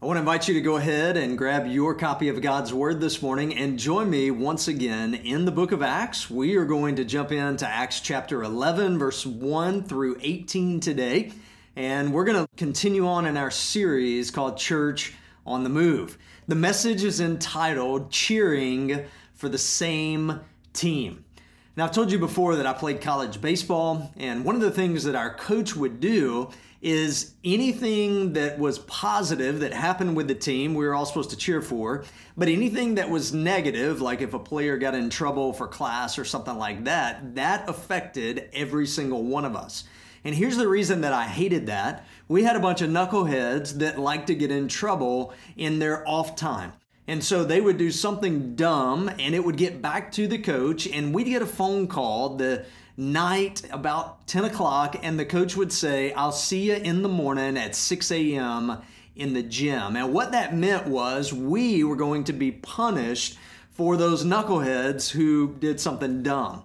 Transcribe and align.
I 0.00 0.06
want 0.06 0.16
to 0.16 0.20
invite 0.20 0.46
you 0.46 0.54
to 0.54 0.60
go 0.60 0.76
ahead 0.76 1.16
and 1.16 1.36
grab 1.36 1.66
your 1.66 1.92
copy 1.92 2.28
of 2.28 2.40
God's 2.40 2.72
Word 2.72 3.00
this 3.00 3.20
morning 3.20 3.56
and 3.56 3.76
join 3.76 4.08
me 4.08 4.30
once 4.30 4.68
again 4.68 5.12
in 5.12 5.44
the 5.44 5.50
book 5.50 5.72
of 5.72 5.82
Acts. 5.82 6.30
We 6.30 6.54
are 6.54 6.64
going 6.64 6.94
to 6.96 7.04
jump 7.04 7.32
into 7.32 7.66
Acts 7.66 7.98
chapter 7.98 8.44
11, 8.44 8.96
verse 8.96 9.26
1 9.26 9.82
through 9.82 10.18
18 10.20 10.78
today. 10.78 11.32
And 11.74 12.12
we're 12.12 12.22
going 12.22 12.46
to 12.46 12.48
continue 12.56 13.08
on 13.08 13.26
in 13.26 13.36
our 13.36 13.50
series 13.50 14.30
called 14.30 14.56
Church 14.56 15.14
on 15.44 15.64
the 15.64 15.68
Move. 15.68 16.16
The 16.46 16.54
message 16.54 17.02
is 17.02 17.20
entitled 17.20 18.12
Cheering 18.12 19.04
for 19.34 19.48
the 19.48 19.58
Same 19.58 20.38
Team. 20.74 21.24
Now, 21.78 21.84
I've 21.84 21.92
told 21.92 22.10
you 22.10 22.18
before 22.18 22.56
that 22.56 22.66
I 22.66 22.72
played 22.72 23.00
college 23.00 23.40
baseball, 23.40 24.10
and 24.16 24.44
one 24.44 24.56
of 24.56 24.60
the 24.60 24.70
things 24.72 25.04
that 25.04 25.14
our 25.14 25.32
coach 25.32 25.76
would 25.76 26.00
do 26.00 26.50
is 26.82 27.34
anything 27.44 28.32
that 28.32 28.58
was 28.58 28.80
positive 28.80 29.60
that 29.60 29.72
happened 29.72 30.16
with 30.16 30.26
the 30.26 30.34
team, 30.34 30.74
we 30.74 30.84
were 30.84 30.92
all 30.92 31.06
supposed 31.06 31.30
to 31.30 31.36
cheer 31.36 31.62
for. 31.62 32.02
But 32.36 32.48
anything 32.48 32.96
that 32.96 33.08
was 33.08 33.32
negative, 33.32 34.00
like 34.00 34.22
if 34.22 34.34
a 34.34 34.40
player 34.40 34.76
got 34.76 34.96
in 34.96 35.08
trouble 35.08 35.52
for 35.52 35.68
class 35.68 36.18
or 36.18 36.24
something 36.24 36.58
like 36.58 36.82
that, 36.82 37.36
that 37.36 37.68
affected 37.68 38.50
every 38.52 38.88
single 38.88 39.22
one 39.22 39.44
of 39.44 39.54
us. 39.54 39.84
And 40.24 40.34
here's 40.34 40.56
the 40.56 40.66
reason 40.66 41.02
that 41.02 41.12
I 41.12 41.26
hated 41.26 41.66
that. 41.66 42.04
We 42.26 42.42
had 42.42 42.56
a 42.56 42.60
bunch 42.60 42.82
of 42.82 42.90
knuckleheads 42.90 43.74
that 43.74 44.00
liked 44.00 44.26
to 44.26 44.34
get 44.34 44.50
in 44.50 44.66
trouble 44.66 45.32
in 45.56 45.78
their 45.78 46.04
off 46.08 46.34
time. 46.34 46.72
And 47.08 47.24
so 47.24 47.42
they 47.42 47.60
would 47.60 47.78
do 47.78 47.90
something 47.90 48.54
dumb 48.54 49.08
and 49.18 49.34
it 49.34 49.42
would 49.42 49.56
get 49.56 49.80
back 49.80 50.12
to 50.12 50.28
the 50.28 50.38
coach, 50.38 50.86
and 50.86 51.14
we'd 51.14 51.24
get 51.24 51.40
a 51.40 51.46
phone 51.46 51.88
call 51.88 52.36
the 52.36 52.66
night 52.98 53.62
about 53.72 54.26
10 54.26 54.44
o'clock, 54.44 54.96
and 55.02 55.18
the 55.18 55.24
coach 55.24 55.56
would 55.56 55.72
say, 55.72 56.12
I'll 56.12 56.32
see 56.32 56.70
you 56.70 56.74
in 56.74 57.02
the 57.02 57.08
morning 57.08 57.56
at 57.56 57.74
6 57.74 58.10
a.m. 58.12 58.82
in 59.16 59.32
the 59.32 59.42
gym. 59.42 59.96
And 59.96 60.12
what 60.12 60.32
that 60.32 60.54
meant 60.54 60.86
was 60.86 61.32
we 61.32 61.82
were 61.82 61.96
going 61.96 62.24
to 62.24 62.34
be 62.34 62.52
punished 62.52 63.38
for 63.70 63.96
those 63.96 64.24
knuckleheads 64.24 65.10
who 65.10 65.54
did 65.60 65.80
something 65.80 66.22
dumb. 66.22 66.64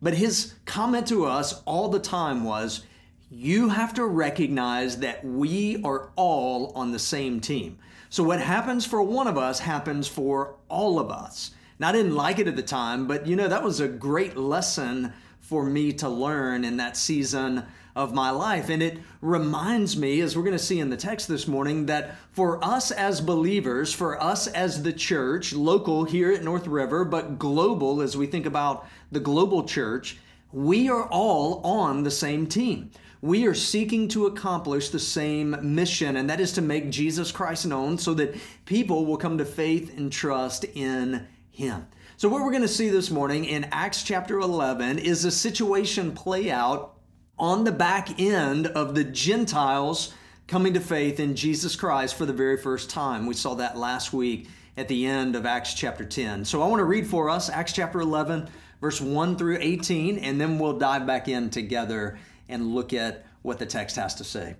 But 0.00 0.14
his 0.14 0.54
comment 0.64 1.06
to 1.08 1.26
us 1.26 1.62
all 1.64 1.88
the 1.90 2.00
time 2.00 2.44
was, 2.44 2.84
you 3.30 3.68
have 3.68 3.92
to 3.94 4.06
recognize 4.06 4.98
that 4.98 5.24
we 5.24 5.82
are 5.84 6.10
all 6.16 6.72
on 6.74 6.92
the 6.92 6.98
same 6.98 7.40
team. 7.40 7.78
So 8.12 8.22
what 8.22 8.42
happens 8.42 8.84
for 8.84 9.02
one 9.02 9.26
of 9.26 9.38
us 9.38 9.58
happens 9.58 10.06
for 10.06 10.56
all 10.68 10.98
of 10.98 11.10
us. 11.10 11.52
Now, 11.78 11.88
I 11.88 11.92
didn't 11.92 12.14
like 12.14 12.38
it 12.38 12.46
at 12.46 12.56
the 12.56 12.62
time, 12.62 13.06
but 13.06 13.26
you 13.26 13.36
know, 13.36 13.48
that 13.48 13.62
was 13.62 13.80
a 13.80 13.88
great 13.88 14.36
lesson 14.36 15.14
for 15.40 15.64
me 15.64 15.94
to 15.94 16.10
learn 16.10 16.62
in 16.62 16.76
that 16.76 16.98
season 16.98 17.64
of 17.96 18.12
my 18.12 18.28
life. 18.28 18.68
And 18.68 18.82
it 18.82 18.98
reminds 19.22 19.96
me, 19.96 20.20
as 20.20 20.36
we're 20.36 20.42
going 20.42 20.52
to 20.52 20.58
see 20.62 20.78
in 20.78 20.90
the 20.90 20.96
text 20.98 21.26
this 21.26 21.48
morning, 21.48 21.86
that 21.86 22.16
for 22.32 22.62
us 22.62 22.90
as 22.90 23.22
believers, 23.22 23.94
for 23.94 24.22
us 24.22 24.46
as 24.46 24.82
the 24.82 24.92
church, 24.92 25.54
local 25.54 26.04
here 26.04 26.32
at 26.32 26.44
North 26.44 26.66
River, 26.66 27.06
but 27.06 27.38
global 27.38 28.02
as 28.02 28.14
we 28.14 28.26
think 28.26 28.44
about 28.44 28.86
the 29.10 29.20
global 29.20 29.64
church, 29.64 30.18
we 30.52 30.90
are 30.90 31.06
all 31.06 31.62
on 31.64 32.02
the 32.02 32.10
same 32.10 32.46
team. 32.46 32.90
We 33.24 33.46
are 33.46 33.54
seeking 33.54 34.08
to 34.08 34.26
accomplish 34.26 34.88
the 34.88 34.98
same 34.98 35.56
mission, 35.62 36.16
and 36.16 36.28
that 36.28 36.40
is 36.40 36.54
to 36.54 36.60
make 36.60 36.90
Jesus 36.90 37.30
Christ 37.30 37.64
known 37.64 37.96
so 37.96 38.14
that 38.14 38.34
people 38.64 39.06
will 39.06 39.16
come 39.16 39.38
to 39.38 39.44
faith 39.44 39.96
and 39.96 40.10
trust 40.10 40.64
in 40.64 41.28
Him. 41.48 41.86
So, 42.16 42.28
what 42.28 42.42
we're 42.42 42.50
going 42.50 42.62
to 42.62 42.68
see 42.68 42.88
this 42.88 43.12
morning 43.12 43.44
in 43.44 43.68
Acts 43.70 44.02
chapter 44.02 44.40
11 44.40 44.98
is 44.98 45.24
a 45.24 45.30
situation 45.30 46.16
play 46.16 46.50
out 46.50 46.98
on 47.38 47.62
the 47.62 47.70
back 47.70 48.18
end 48.18 48.66
of 48.66 48.96
the 48.96 49.04
Gentiles 49.04 50.12
coming 50.48 50.74
to 50.74 50.80
faith 50.80 51.20
in 51.20 51.36
Jesus 51.36 51.76
Christ 51.76 52.16
for 52.16 52.26
the 52.26 52.32
very 52.32 52.56
first 52.56 52.90
time. 52.90 53.26
We 53.26 53.34
saw 53.34 53.54
that 53.54 53.78
last 53.78 54.12
week 54.12 54.48
at 54.76 54.88
the 54.88 55.06
end 55.06 55.36
of 55.36 55.46
Acts 55.46 55.74
chapter 55.74 56.04
10. 56.04 56.44
So, 56.44 56.60
I 56.60 56.66
want 56.66 56.80
to 56.80 56.84
read 56.84 57.06
for 57.06 57.30
us 57.30 57.48
Acts 57.48 57.72
chapter 57.72 58.00
11, 58.00 58.48
verse 58.80 59.00
1 59.00 59.36
through 59.36 59.58
18, 59.60 60.18
and 60.18 60.40
then 60.40 60.58
we'll 60.58 60.80
dive 60.80 61.06
back 61.06 61.28
in 61.28 61.50
together 61.50 62.18
and 62.52 62.74
look 62.74 62.92
at 62.92 63.24
what 63.42 63.58
the 63.58 63.66
text 63.66 63.96
has 63.96 64.14
to 64.16 64.24
say. 64.24 64.56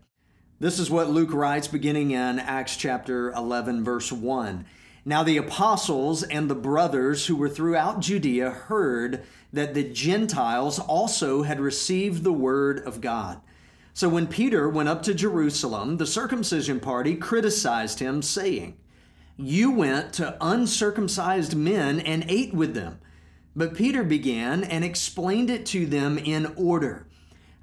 This 0.58 0.78
is 0.78 0.91
what 0.91 1.10
Luke 1.10 1.32
writes 1.32 1.69
beginning 1.69 2.12
in 2.12 2.38
Acts 2.38 2.76
chapter 2.76 3.30
11, 3.32 3.84
verse 3.84 4.12
1. 4.12 4.64
Now 5.04 5.25
the 5.25 5.36
apostles 5.36 6.22
and 6.22 6.48
the 6.48 6.54
brothers 6.54 7.26
who 7.26 7.34
were 7.34 7.48
throughout 7.48 8.00
Judea 8.00 8.50
heard 8.50 9.25
that 9.52 9.75
the 9.75 9.82
Gentiles 9.82 10.78
also 10.78 11.42
had 11.42 11.60
received 11.60 12.22
the 12.22 12.32
word 12.32 12.78
of 12.86 13.00
God. 13.00 13.41
So 13.94 14.08
when 14.08 14.26
Peter 14.26 14.69
went 14.69 14.88
up 14.88 15.02
to 15.02 15.14
Jerusalem, 15.14 15.97
the 15.98 16.06
circumcision 16.06 16.81
party 16.81 17.16
criticized 17.16 17.98
him, 17.98 18.22
saying, 18.22 18.78
You 19.36 19.70
went 19.70 20.14
to 20.14 20.36
uncircumcised 20.41 21.56
men 21.56 22.00
and 22.00 22.25
ate 22.28 22.54
with 22.54 22.75
them. 22.75 23.00
But 23.54 23.75
Peter 23.75 24.02
began 24.02 24.64
and 24.64 24.84
explained 24.84 25.50
it 25.50 25.66
to 25.66 25.84
them 25.84 26.16
in 26.16 26.54
order. 26.56 27.06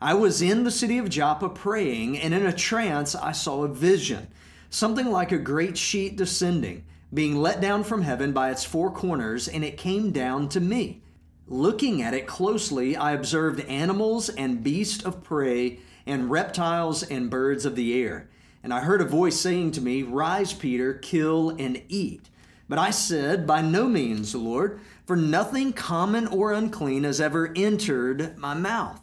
I 0.01 0.13
was 0.13 0.41
in 0.41 0.63
the 0.63 0.71
city 0.71 0.97
of 0.97 1.09
Joppa 1.09 1.49
praying, 1.49 2.17
and 2.17 2.33
in 2.33 2.45
a 2.45 2.53
trance 2.53 3.15
I 3.15 3.33
saw 3.33 3.63
a 3.63 3.67
vision, 3.67 4.27
something 4.69 5.07
like 5.07 5.31
a 5.31 5.37
great 5.37 5.77
sheet 5.77 6.15
descending 6.15 6.85
being 7.13 7.35
let 7.35 7.59
down 7.59 7.83
from 7.83 8.03
heaven 8.03 8.31
by 8.31 8.51
its 8.51 8.63
four 8.63 8.91
corners, 8.91 9.47
and 9.47 9.63
it 9.63 9.77
came 9.77 10.11
down 10.11 10.47
to 10.49 10.59
me. 10.59 11.01
Looking 11.47 12.01
at 12.01 12.13
it 12.13 12.27
closely, 12.27 12.95
I 12.95 13.13
observed 13.13 13.61
animals 13.61 14.29
and 14.29 14.63
beasts 14.63 15.03
of 15.03 15.23
prey, 15.23 15.79
and 16.05 16.29
reptiles 16.29 17.03
and 17.03 17.29
birds 17.29 17.65
of 17.65 17.75
the 17.75 18.01
air. 18.01 18.29
And 18.63 18.73
I 18.73 18.81
heard 18.81 19.01
a 19.01 19.05
voice 19.05 19.39
saying 19.39 19.71
to 19.71 19.81
me, 19.81 20.03
Rise, 20.03 20.53
Peter, 20.53 20.93
kill 20.93 21.49
and 21.49 21.81
eat. 21.87 22.29
But 22.67 22.77
I 22.77 22.91
said, 22.91 23.47
By 23.47 23.61
no 23.61 23.87
means, 23.87 24.35
Lord, 24.35 24.79
for 25.05 25.15
nothing 25.15 25.73
common 25.73 26.27
or 26.27 26.53
unclean 26.53 27.03
has 27.03 27.19
ever 27.19 27.51
entered 27.55 28.37
my 28.37 28.53
mouth. 28.53 29.01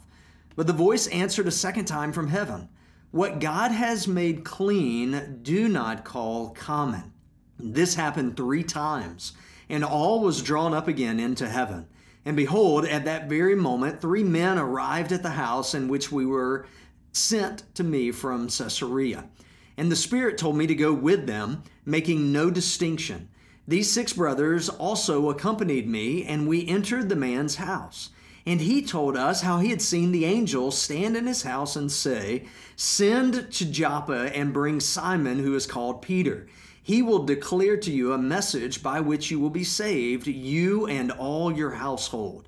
But 0.57 0.65
the 0.65 0.73
voice 0.73 1.05
answered 1.07 1.47
a 1.47 1.51
second 1.51 1.85
time 1.85 2.11
from 2.11 2.29
heaven, 2.29 2.67
What 3.11 3.39
God 3.39 3.71
has 3.71 4.07
made 4.07 4.43
clean, 4.43 5.39
do 5.43 5.69
not 5.69 6.03
call 6.03 6.49
common. 6.49 7.13
This 7.59 7.93
happened 7.93 8.35
three 8.35 8.63
times, 8.63 9.33
and 9.69 9.85
all 9.85 10.19
was 10.19 10.41
drawn 10.41 10.73
up 10.73 10.87
again 10.87 11.19
into 11.19 11.47
heaven. 11.47 11.85
And 12.25 12.35
behold, 12.35 12.85
at 12.85 13.05
that 13.05 13.29
very 13.29 13.53
moment, 13.55 14.01
three 14.01 14.23
men 14.23 14.57
arrived 14.57 15.11
at 15.11 15.21
the 15.21 15.29
house 15.29 15.75
in 15.75 15.87
which 15.87 16.11
we 16.11 16.25
were 16.25 16.65
sent 17.11 17.63
to 17.75 17.83
me 17.83 18.11
from 18.11 18.47
Caesarea. 18.47 19.29
And 19.77 19.91
the 19.91 19.95
Spirit 19.95 20.39
told 20.39 20.57
me 20.57 20.65
to 20.65 20.75
go 20.75 20.91
with 20.91 21.27
them, 21.27 21.61
making 21.85 22.31
no 22.31 22.49
distinction. 22.49 23.29
These 23.67 23.91
six 23.91 24.11
brothers 24.11 24.69
also 24.69 25.29
accompanied 25.29 25.87
me, 25.87 26.25
and 26.25 26.47
we 26.47 26.67
entered 26.67 27.09
the 27.09 27.15
man's 27.15 27.57
house. 27.57 28.09
And 28.47 28.61
he 28.61 28.81
told 28.81 29.17
us 29.17 29.41
how 29.41 29.59
he 29.59 29.71
had 29.71 29.81
seen 29.81 30.13
the 30.13 30.23
angel 30.23 30.71
stand 30.71 31.17
in 31.17 31.27
his 31.27 31.43
house 31.43 31.75
and 31.75 31.91
say, 31.91 32.45
Send 32.77 33.51
to 33.51 33.65
Joppa 33.65 34.33
and 34.33 34.53
bring 34.53 34.79
Simon, 34.79 35.39
who 35.39 35.53
is 35.53 35.67
called 35.67 36.01
Peter. 36.01 36.47
He 36.81 37.01
will 37.01 37.25
declare 37.25 37.75
to 37.75 37.91
you 37.91 38.13
a 38.13 38.17
message 38.17 38.81
by 38.81 39.01
which 39.01 39.29
you 39.29 39.37
will 39.37 39.49
be 39.49 39.65
saved, 39.65 40.27
you 40.27 40.87
and 40.87 41.11
all 41.11 41.51
your 41.51 41.71
household. 41.71 42.47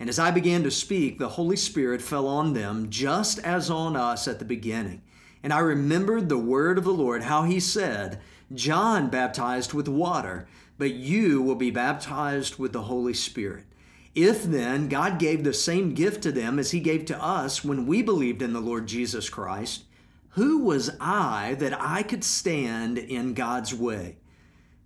And 0.00 0.08
as 0.08 0.18
I 0.18 0.30
began 0.30 0.62
to 0.62 0.70
speak, 0.70 1.18
the 1.18 1.28
Holy 1.28 1.56
Spirit 1.56 2.00
fell 2.00 2.26
on 2.26 2.54
them, 2.54 2.88
just 2.88 3.38
as 3.40 3.68
on 3.68 3.96
us 3.96 4.26
at 4.26 4.38
the 4.38 4.46
beginning. 4.46 5.02
And 5.42 5.52
I 5.52 5.58
remembered 5.58 6.30
the 6.30 6.38
word 6.38 6.78
of 6.78 6.84
the 6.84 6.90
Lord, 6.90 7.24
how 7.24 7.42
he 7.42 7.60
said, 7.60 8.18
John 8.54 9.10
baptized 9.10 9.74
with 9.74 9.88
water, 9.88 10.48
but 10.78 10.94
you 10.94 11.42
will 11.42 11.54
be 11.54 11.70
baptized 11.70 12.58
with 12.58 12.72
the 12.72 12.84
Holy 12.84 13.12
Spirit. 13.12 13.66
If 14.14 14.44
then 14.44 14.88
God 14.88 15.18
gave 15.18 15.42
the 15.42 15.52
same 15.52 15.94
gift 15.94 16.22
to 16.22 16.32
them 16.32 16.58
as 16.58 16.70
he 16.70 16.80
gave 16.80 17.04
to 17.06 17.22
us 17.22 17.64
when 17.64 17.86
we 17.86 18.00
believed 18.00 18.42
in 18.42 18.52
the 18.52 18.60
Lord 18.60 18.86
Jesus 18.86 19.28
Christ, 19.28 19.84
who 20.30 20.58
was 20.58 20.90
I 21.00 21.56
that 21.58 21.80
I 21.80 22.02
could 22.02 22.24
stand 22.24 22.98
in 22.98 23.34
God's 23.34 23.74
way? 23.74 24.18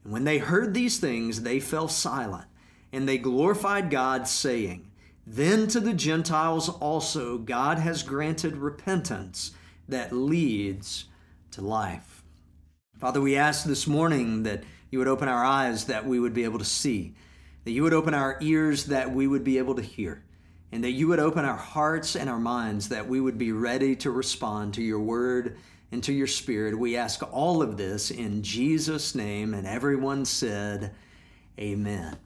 And 0.05 0.13
when 0.13 0.25
they 0.25 0.39
heard 0.39 0.73
these 0.73 0.99
things, 0.99 1.43
they 1.43 1.61
fell 1.61 1.89
silent, 1.89 2.47
and 2.93 3.07
they 3.07 3.19
glorified 3.19 3.91
God, 3.91 4.27
saying, 4.29 4.91
Then 5.27 5.67
to 5.69 5.81
the 5.81 5.95
Gentiles 5.95 6.69
also 6.69 7.39
God 7.39 7.79
has 7.79 8.03
granted 8.03 8.57
repentance 8.57 9.53
that 9.89 10.13
leads 10.13 11.07
to 11.51 11.63
life. 11.63 12.23
Father, 12.99 13.21
we 13.21 13.37
ask 13.37 13.65
this 13.65 13.87
morning 13.87 14.43
that 14.43 14.65
you 14.91 14.99
would 14.99 15.09
open 15.09 15.29
our 15.29 15.45
eyes 15.45 15.85
that 15.85 16.07
we 16.07 16.19
would 16.19 16.35
be 16.35 16.45
able 16.45 16.59
to 16.59 16.65
see, 16.65 17.15
that 17.69 17.75
you 17.75 17.83
would 17.83 17.93
open 17.93 18.15
our 18.15 18.39
ears 18.41 18.87
that 18.87 19.13
we 19.13 19.27
would 19.27 19.45
be 19.45 19.59
able 19.59 19.75
to 19.75 19.83
hear 19.83 20.23
and 20.73 20.83
that 20.83 20.93
you 20.93 21.07
would 21.07 21.19
open 21.19 21.45
our 21.45 21.55
hearts 21.55 22.17
and 22.17 22.31
our 22.31 22.39
minds 22.39 22.89
that 22.89 23.07
we 23.07 23.21
would 23.21 23.37
be 23.37 23.53
ready 23.53 23.95
to 23.95 24.11
respond 24.11 24.73
to 24.73 24.81
your 24.81 25.01
word 25.01 25.59
and 25.93 26.03
to 26.03 26.15
your 26.15 26.27
spirit. 26.27 26.79
We 26.79 26.97
ask 26.97 27.23
all 27.31 27.61
of 27.61 27.77
this 27.77 28.11
in 28.11 28.43
Jesus' 28.43 29.15
name, 29.15 29.53
and 29.53 29.67
everyone 29.67 30.25
said, 30.25 30.95
Amen. 31.61 32.17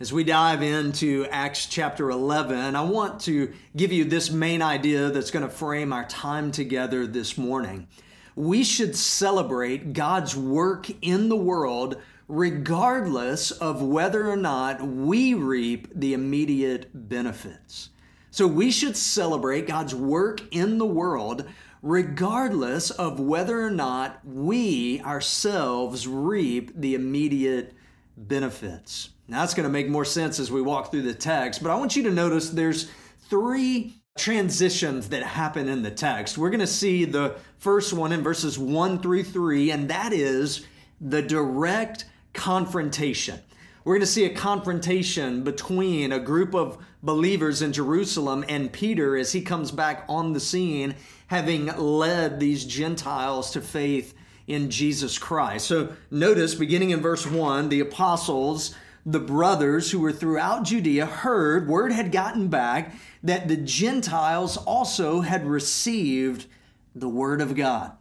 As 0.00 0.12
we 0.12 0.22
dive 0.22 0.60
into 0.60 1.26
Acts 1.30 1.64
chapter 1.64 2.10
11, 2.10 2.76
I 2.76 2.82
want 2.82 3.22
to 3.22 3.54
give 3.74 3.90
you 3.90 4.04
this 4.04 4.30
main 4.30 4.60
idea 4.60 5.08
that's 5.08 5.30
going 5.30 5.48
to 5.48 5.50
frame 5.50 5.94
our 5.94 6.04
time 6.04 6.52
together 6.52 7.06
this 7.06 7.38
morning. 7.38 7.88
We 8.36 8.64
should 8.64 8.96
celebrate 8.96 9.92
God's 9.92 10.36
work 10.36 10.90
in 11.02 11.28
the 11.28 11.36
world 11.36 12.00
regardless 12.26 13.50
of 13.50 13.82
whether 13.82 14.30
or 14.30 14.36
not 14.36 14.80
we 14.86 15.34
reap 15.34 15.88
the 15.94 16.14
immediate 16.14 16.88
benefits. 17.08 17.90
So 18.30 18.46
we 18.46 18.70
should 18.70 18.96
celebrate 18.96 19.68
God's 19.68 19.94
work 19.94 20.40
in 20.50 20.78
the 20.78 20.86
world 20.86 21.44
regardless 21.82 22.90
of 22.90 23.20
whether 23.20 23.62
or 23.62 23.70
not 23.70 24.20
we 24.24 25.00
ourselves 25.02 26.08
reap 26.08 26.72
the 26.74 26.94
immediate 26.94 27.74
benefits. 28.16 29.10
Now, 29.28 29.40
that's 29.40 29.54
going 29.54 29.64
to 29.64 29.72
make 29.72 29.88
more 29.88 30.04
sense 30.04 30.38
as 30.38 30.50
we 30.50 30.62
walk 30.62 30.90
through 30.90 31.02
the 31.02 31.14
text, 31.14 31.62
but 31.62 31.70
I 31.70 31.76
want 31.76 31.94
you 31.94 32.02
to 32.04 32.10
notice 32.10 32.50
there's 32.50 32.90
three 33.28 33.94
transitions 34.16 35.08
that 35.08 35.24
happen 35.24 35.68
in 35.68 35.82
the 35.82 35.90
text. 35.90 36.38
We're 36.38 36.50
going 36.50 36.60
to 36.60 36.66
see 36.68 37.04
the 37.04 37.34
first 37.58 37.92
one 37.92 38.12
in 38.12 38.22
verses 38.22 38.56
1 38.56 39.00
through 39.00 39.24
3, 39.24 39.72
and 39.72 39.90
that 39.90 40.12
is 40.12 40.64
the 41.00 41.20
direct 41.20 42.04
confrontation. 42.32 43.40
We're 43.84 43.94
going 43.94 44.02
to 44.02 44.06
see 44.06 44.24
a 44.24 44.34
confrontation 44.34 45.42
between 45.42 46.12
a 46.12 46.20
group 46.20 46.54
of 46.54 46.78
believers 47.02 47.60
in 47.60 47.72
Jerusalem 47.72 48.44
and 48.48 48.72
Peter 48.72 49.16
as 49.16 49.32
he 49.32 49.42
comes 49.42 49.72
back 49.72 50.04
on 50.08 50.32
the 50.32 50.40
scene, 50.40 50.94
having 51.26 51.66
led 51.76 52.38
these 52.38 52.64
Gentiles 52.64 53.50
to 53.50 53.60
faith 53.60 54.14
in 54.46 54.70
Jesus 54.70 55.18
Christ. 55.18 55.66
So 55.66 55.92
notice, 56.12 56.54
beginning 56.54 56.90
in 56.90 57.00
verse 57.00 57.26
1, 57.26 57.68
the 57.68 57.80
apostles, 57.80 58.76
the 59.04 59.20
brothers 59.20 59.90
who 59.90 59.98
were 59.98 60.12
throughout 60.12 60.64
Judea 60.64 61.04
heard, 61.04 61.68
word 61.68 61.92
had 61.92 62.12
gotten 62.12 62.48
back 62.48 62.94
that 63.24 63.48
the 63.48 63.56
Gentiles 63.56 64.56
also 64.56 65.22
had 65.22 65.46
received 65.46 66.46
the 66.94 67.08
word 67.08 67.40
of 67.40 67.56
God. 67.56 67.92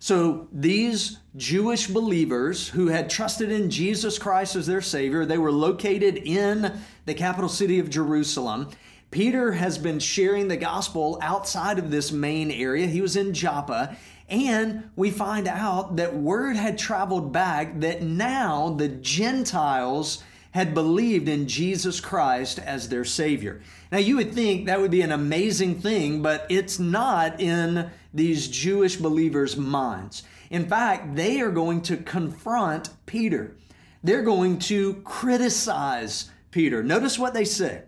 So 0.00 0.48
these 0.52 1.18
Jewish 1.36 1.86
believers 1.86 2.68
who 2.68 2.88
had 2.88 3.08
trusted 3.08 3.52
in 3.52 3.70
Jesus 3.70 4.18
Christ 4.18 4.56
as 4.56 4.66
their 4.66 4.80
Savior, 4.80 5.24
they 5.24 5.38
were 5.38 5.52
located 5.52 6.16
in 6.16 6.80
the 7.06 7.14
capital 7.14 7.48
city 7.48 7.78
of 7.78 7.88
Jerusalem. 7.88 8.68
Peter 9.12 9.52
has 9.52 9.78
been 9.78 10.00
sharing 10.00 10.48
the 10.48 10.56
gospel 10.56 11.18
outside 11.22 11.78
of 11.78 11.92
this 11.92 12.10
main 12.10 12.50
area. 12.50 12.88
He 12.88 13.00
was 13.00 13.14
in 13.14 13.32
Joppa. 13.32 13.96
And 14.28 14.90
we 14.96 15.10
find 15.12 15.46
out 15.46 15.96
that 15.96 16.16
word 16.16 16.56
had 16.56 16.78
traveled 16.78 17.32
back 17.32 17.78
that 17.80 18.02
now 18.02 18.70
the 18.70 18.88
Gentiles 18.88 20.24
had 20.52 20.74
believed 20.74 21.28
in 21.28 21.48
Jesus 21.48 22.00
Christ 22.00 22.58
as 22.58 22.88
their 22.88 23.04
Savior. 23.04 23.60
Now, 23.90 23.98
you 23.98 24.16
would 24.16 24.32
think 24.32 24.66
that 24.66 24.80
would 24.80 24.90
be 24.90 25.02
an 25.02 25.12
amazing 25.12 25.80
thing, 25.80 26.22
but 26.22 26.46
it's 26.48 26.78
not 26.78 27.40
in 27.40 27.90
these 28.14 28.48
Jewish 28.48 28.96
believers' 28.96 29.56
minds. 29.56 30.22
In 30.50 30.66
fact, 30.68 31.16
they 31.16 31.40
are 31.40 31.50
going 31.50 31.80
to 31.82 31.96
confront 31.96 32.90
Peter. 33.06 33.56
They're 34.04 34.22
going 34.22 34.58
to 34.60 34.94
criticize 35.04 36.30
Peter. 36.50 36.82
Notice 36.82 37.18
what 37.18 37.34
they 37.34 37.44
say. 37.44 37.82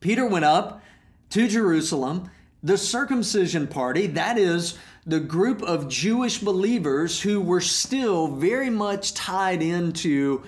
Peter 0.00 0.26
went 0.26 0.44
up 0.44 0.82
to 1.30 1.46
Jerusalem. 1.46 2.30
The 2.62 2.78
circumcision 2.78 3.66
party, 3.66 4.06
that 4.08 4.38
is, 4.38 4.78
the 5.06 5.20
group 5.20 5.62
of 5.62 5.88
Jewish 5.88 6.38
believers 6.38 7.20
who 7.20 7.40
were 7.40 7.60
still 7.60 8.28
very 8.28 8.70
much 8.70 9.14
tied 9.14 9.62
into 9.62 10.42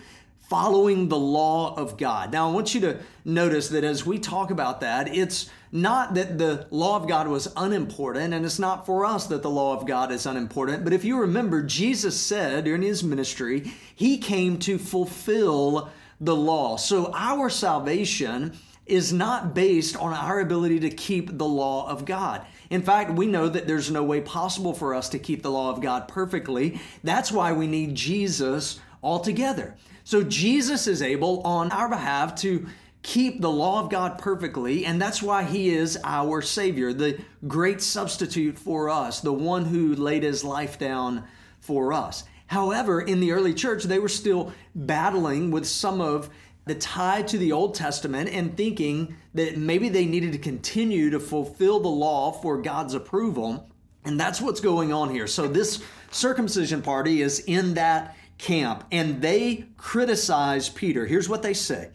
following 0.50 1.08
the 1.08 1.16
law 1.16 1.72
of 1.76 1.96
God. 1.96 2.32
Now, 2.32 2.48
I 2.48 2.52
want 2.52 2.74
you 2.74 2.80
to 2.80 2.98
notice 3.24 3.68
that 3.68 3.84
as 3.84 4.04
we 4.04 4.18
talk 4.18 4.50
about 4.50 4.80
that, 4.80 5.14
it's 5.14 5.48
not 5.70 6.14
that 6.14 6.38
the 6.38 6.66
law 6.72 6.96
of 6.96 7.06
God 7.06 7.28
was 7.28 7.52
unimportant, 7.56 8.34
and 8.34 8.44
it's 8.44 8.58
not 8.58 8.84
for 8.84 9.04
us 9.06 9.28
that 9.28 9.42
the 9.42 9.48
law 9.48 9.78
of 9.78 9.86
God 9.86 10.10
is 10.10 10.26
unimportant. 10.26 10.82
But 10.82 10.92
if 10.92 11.04
you 11.04 11.20
remember, 11.20 11.62
Jesus 11.62 12.18
said 12.18 12.64
during 12.64 12.82
his 12.82 13.04
ministry, 13.04 13.72
he 13.94 14.18
came 14.18 14.58
to 14.58 14.76
fulfill 14.76 15.88
the 16.20 16.34
law. 16.34 16.76
So 16.76 17.12
our 17.14 17.48
salvation 17.48 18.58
is 18.86 19.12
not 19.12 19.54
based 19.54 19.96
on 19.96 20.12
our 20.12 20.40
ability 20.40 20.80
to 20.80 20.90
keep 20.90 21.38
the 21.38 21.46
law 21.46 21.88
of 21.88 22.04
God. 22.04 22.44
In 22.70 22.82
fact, 22.82 23.12
we 23.12 23.26
know 23.26 23.48
that 23.48 23.68
there's 23.68 23.88
no 23.88 24.02
way 24.02 24.20
possible 24.20 24.74
for 24.74 24.96
us 24.96 25.08
to 25.10 25.20
keep 25.20 25.44
the 25.44 25.50
law 25.52 25.70
of 25.70 25.80
God 25.80 26.08
perfectly. 26.08 26.80
That's 27.04 27.30
why 27.30 27.52
we 27.52 27.68
need 27.68 27.94
Jesus 27.94 28.80
altogether. 29.00 29.76
So 30.04 30.22
Jesus 30.22 30.86
is 30.86 31.02
able 31.02 31.40
on 31.42 31.70
our 31.72 31.88
behalf 31.88 32.34
to 32.36 32.66
keep 33.02 33.40
the 33.40 33.50
law 33.50 33.80
of 33.80 33.90
God 33.90 34.18
perfectly, 34.18 34.84
and 34.84 35.00
that's 35.00 35.22
why 35.22 35.44
he 35.44 35.70
is 35.70 35.98
our 36.04 36.42
Savior, 36.42 36.92
the 36.92 37.18
great 37.46 37.80
substitute 37.80 38.58
for 38.58 38.90
us, 38.90 39.20
the 39.20 39.32
one 39.32 39.64
who 39.64 39.94
laid 39.94 40.22
his 40.22 40.44
life 40.44 40.78
down 40.78 41.24
for 41.60 41.92
us. 41.92 42.24
However, 42.46 43.00
in 43.00 43.20
the 43.20 43.32
early 43.32 43.54
church, 43.54 43.84
they 43.84 43.98
were 43.98 44.08
still 44.08 44.52
battling 44.74 45.50
with 45.50 45.66
some 45.66 46.00
of 46.00 46.28
the 46.66 46.74
tie 46.74 47.22
to 47.22 47.38
the 47.38 47.52
Old 47.52 47.74
Testament 47.74 48.28
and 48.28 48.56
thinking 48.56 49.16
that 49.34 49.56
maybe 49.56 49.88
they 49.88 50.04
needed 50.04 50.32
to 50.32 50.38
continue 50.38 51.10
to 51.10 51.20
fulfill 51.20 51.80
the 51.80 51.88
law 51.88 52.32
for 52.32 52.60
God's 52.60 52.94
approval. 52.94 53.68
And 54.04 54.18
that's 54.18 54.40
what's 54.40 54.60
going 54.60 54.92
on 54.92 55.10
here. 55.10 55.26
So, 55.26 55.46
this 55.46 55.82
circumcision 56.10 56.82
party 56.82 57.22
is 57.22 57.40
in 57.40 57.74
that 57.74 58.16
camp 58.40 58.84
and 58.90 59.22
they 59.22 59.66
criticize 59.76 60.68
Peter. 60.68 61.06
Here's 61.06 61.28
what 61.28 61.42
they 61.42 61.54
say 61.54 61.90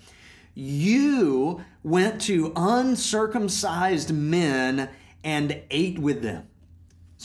You 0.54 1.64
went 1.84 2.22
to 2.22 2.54
uncircumcised 2.56 4.14
men 4.14 4.90
and 5.24 5.62
ate 5.72 6.00
with 6.00 6.22
them. 6.22 6.48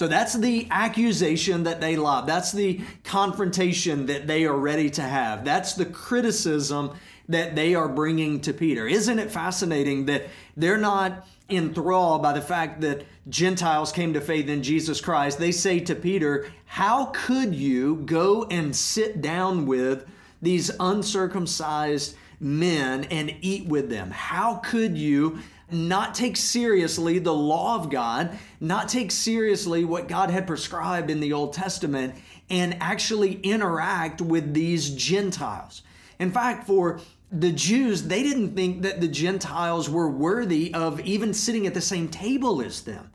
So 0.01 0.09
that's 0.09 0.33
the 0.33 0.67
accusation 0.71 1.65
that 1.65 1.83
they 1.83 1.95
lob. 1.95 2.27
That's 2.27 2.53
the 2.53 2.81
confrontation 3.05 4.07
that 4.07 4.27
they 4.27 4.47
are 4.47 4.57
ready 4.57 4.89
to 4.89 5.03
have. 5.03 5.45
That's 5.45 5.75
the 5.75 5.85
criticism 5.85 6.93
that 7.29 7.55
they 7.55 7.75
are 7.75 7.87
bringing 7.87 8.41
to 8.41 8.55
Peter. 8.55 8.89
Isn't 8.89 9.19
it 9.19 9.31
fascinating 9.31 10.07
that 10.07 10.29
they're 10.57 10.79
not 10.79 11.27
enthralled 11.51 12.23
by 12.23 12.33
the 12.33 12.41
fact 12.41 12.81
that 12.81 13.05
Gentiles 13.29 13.93
came 13.93 14.15
to 14.15 14.23
faith 14.23 14.49
in 14.49 14.63
Jesus 14.63 15.03
Christ? 15.03 15.39
They 15.39 15.53
say 15.53 15.81
to 15.81 15.95
Peter, 15.95 16.51
How 16.65 17.13
could 17.13 17.55
you 17.55 17.97
go 17.97 18.45
and 18.45 18.75
sit 18.75 19.21
down 19.21 19.67
with 19.67 20.07
these 20.41 20.71
uncircumcised 20.81 22.17
men 22.41 23.05
and 23.05 23.37
eat 23.43 23.67
with 23.67 23.91
them? 23.91 24.11
How 24.13 24.63
could 24.65 24.97
you 24.97 25.41
not 25.73 26.15
take 26.15 26.37
seriously 26.37 27.19
the 27.19 27.35
law 27.35 27.77
of 27.77 27.91
God, 27.91 28.39
not 28.61 28.89
take 28.89 29.11
seriously 29.11 29.85
what 29.85 30.09
God 30.09 30.31
had 30.31 30.47
prescribed 30.47 31.11
in 31.11 31.21
the 31.21 31.33
Old 31.33 31.53
Testament, 31.53 32.15
and 32.49 32.77
actually 32.81 33.35
interact 33.41 34.21
with 34.21 34.55
these 34.55 34.91
Gentiles? 34.91 35.83
In 36.19 36.31
fact, 36.31 36.67
for 36.67 37.01
the 37.33 37.53
Jews, 37.53 38.05
they 38.05 38.23
didn't 38.23 38.55
think 38.55 38.83
that 38.83 39.01
the 39.01 39.09
Gentiles 39.09 39.89
were 39.89 40.11
worthy 40.11 40.75
of 40.75 41.01
even 41.01 41.33
sitting 41.33 41.67
at 41.67 41.75
the 41.75 41.81
same 41.81 42.09
table 42.09 42.61
as 42.61 42.83
them. 42.83 43.11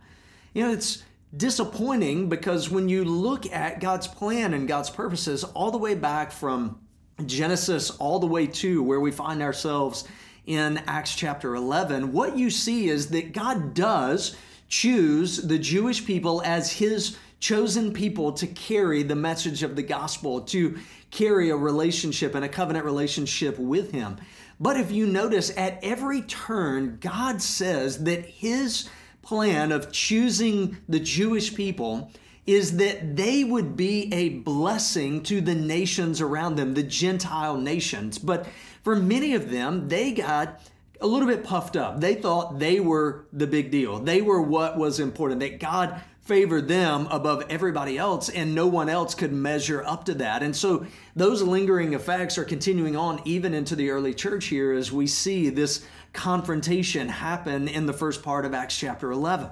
You 0.53 0.63
know, 0.63 0.71
it's 0.71 1.03
disappointing 1.35 2.29
because 2.29 2.69
when 2.69 2.87
you 2.87 3.03
look 3.03 3.51
at 3.51 3.81
God's 3.81 4.07
plan 4.07 4.53
and 4.53 4.67
God's 4.67 4.89
purposes 4.89 5.43
all 5.43 5.71
the 5.71 5.77
way 5.77 5.95
back 5.95 6.31
from 6.31 6.79
Genesis 7.25 7.91
all 7.91 8.19
the 8.19 8.27
way 8.27 8.47
to 8.47 8.83
where 8.83 8.99
we 8.99 9.11
find 9.11 9.41
ourselves 9.41 10.05
in 10.45 10.77
Acts 10.87 11.15
chapter 11.15 11.55
11, 11.55 12.11
what 12.11 12.37
you 12.37 12.49
see 12.49 12.89
is 12.89 13.07
that 13.09 13.33
God 13.33 13.73
does 13.73 14.35
choose 14.67 15.37
the 15.37 15.59
Jewish 15.59 16.05
people 16.05 16.41
as 16.43 16.71
his 16.71 17.17
chosen 17.39 17.93
people 17.93 18.31
to 18.33 18.47
carry 18.47 19.03
the 19.03 19.15
message 19.15 19.61
of 19.61 19.75
the 19.75 19.83
gospel, 19.83 20.41
to 20.41 20.79
carry 21.11 21.49
a 21.49 21.55
relationship 21.55 22.35
and 22.35 22.43
a 22.43 22.49
covenant 22.49 22.85
relationship 22.85 23.57
with 23.59 23.91
Him. 23.91 24.17
But 24.59 24.77
if 24.77 24.91
you 24.91 25.05
notice, 25.05 25.55
at 25.57 25.79
every 25.83 26.21
turn, 26.23 26.97
God 26.99 27.41
says 27.41 28.03
that 28.03 28.25
His 28.25 28.89
plan 29.21 29.71
of 29.71 29.91
choosing 29.91 30.77
the 30.87 30.99
Jewish 30.99 31.53
people 31.53 32.11
is 32.45 32.77
that 32.77 33.15
they 33.15 33.43
would 33.43 33.75
be 33.75 34.11
a 34.13 34.29
blessing 34.29 35.23
to 35.23 35.41
the 35.41 35.55
nations 35.55 36.21
around 36.21 36.55
them, 36.55 36.73
the 36.73 36.83
Gentile 36.83 37.57
nations. 37.57 38.17
But 38.19 38.47
for 38.85 38.95
many 38.95 39.33
of 39.33 39.49
them, 39.49 39.87
they 39.87 40.11
got 40.11 40.61
a 41.01 41.07
little 41.07 41.27
bit 41.27 41.43
puffed 41.43 41.75
up. 41.75 41.99
They 41.99 42.13
thought 42.13 42.59
they 42.59 42.79
were 42.79 43.25
the 43.33 43.47
big 43.47 43.71
deal. 43.71 43.97
They 43.97 44.21
were 44.21 44.43
what 44.43 44.77
was 44.77 44.99
important, 44.99 45.39
that 45.39 45.59
God 45.59 45.99
favored 46.21 46.67
them 46.67 47.07
above 47.09 47.43
everybody 47.49 47.97
else, 47.97 48.29
and 48.29 48.53
no 48.53 48.67
one 48.67 48.87
else 48.87 49.15
could 49.15 49.33
measure 49.33 49.83
up 49.83 50.05
to 50.05 50.13
that. 50.13 50.43
And 50.43 50.55
so 50.55 50.85
those 51.15 51.41
lingering 51.41 51.95
effects 51.95 52.37
are 52.37 52.43
continuing 52.43 52.95
on 52.95 53.21
even 53.25 53.55
into 53.55 53.75
the 53.75 53.89
early 53.89 54.13
church 54.13 54.45
here 54.45 54.71
as 54.71 54.91
we 54.91 55.07
see 55.07 55.49
this 55.49 55.83
confrontation 56.13 57.09
happen 57.09 57.67
in 57.67 57.87
the 57.87 57.93
first 57.93 58.21
part 58.21 58.45
of 58.45 58.53
Acts 58.53 58.77
chapter 58.77 59.11
11. 59.11 59.49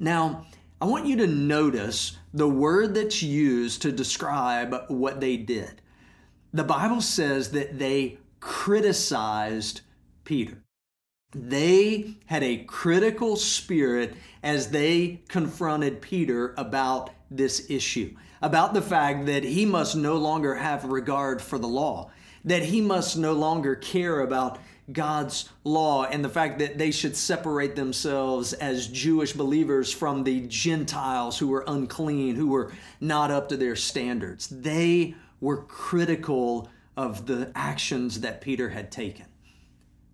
Now, 0.00 0.46
I 0.80 0.86
want 0.86 1.04
you 1.04 1.16
to 1.18 1.26
notice 1.26 2.16
the 2.32 2.48
word 2.48 2.94
that's 2.94 3.22
used 3.22 3.82
to 3.82 3.92
describe 3.92 4.74
what 4.88 5.20
they 5.20 5.36
did. 5.36 5.82
The 6.54 6.64
Bible 6.64 7.02
says 7.02 7.50
that 7.50 7.78
they 7.78 8.18
criticized 8.44 9.80
Peter. 10.24 10.62
They 11.34 12.18
had 12.26 12.42
a 12.42 12.64
critical 12.64 13.36
spirit 13.36 14.14
as 14.42 14.68
they 14.68 15.22
confronted 15.28 16.02
Peter 16.02 16.54
about 16.58 17.08
this 17.30 17.70
issue, 17.70 18.14
about 18.42 18.74
the 18.74 18.82
fact 18.82 19.24
that 19.26 19.44
he 19.44 19.64
must 19.64 19.96
no 19.96 20.16
longer 20.16 20.56
have 20.56 20.84
regard 20.84 21.40
for 21.40 21.58
the 21.58 21.66
law, 21.66 22.10
that 22.44 22.64
he 22.64 22.82
must 22.82 23.16
no 23.16 23.32
longer 23.32 23.74
care 23.76 24.20
about 24.20 24.58
God's 24.92 25.48
law 25.64 26.04
and 26.04 26.22
the 26.22 26.28
fact 26.28 26.58
that 26.58 26.76
they 26.76 26.90
should 26.90 27.16
separate 27.16 27.74
themselves 27.74 28.52
as 28.52 28.88
Jewish 28.88 29.32
believers 29.32 29.90
from 29.90 30.22
the 30.22 30.42
Gentiles 30.48 31.38
who 31.38 31.48
were 31.48 31.64
unclean, 31.66 32.36
who 32.36 32.48
were 32.48 32.72
not 33.00 33.30
up 33.30 33.48
to 33.48 33.56
their 33.56 33.74
standards. 33.74 34.48
They 34.48 35.14
were 35.40 35.62
critical 35.62 36.68
of 36.96 37.26
the 37.26 37.50
actions 37.54 38.20
that 38.20 38.40
Peter 38.40 38.70
had 38.70 38.90
taken. 38.90 39.26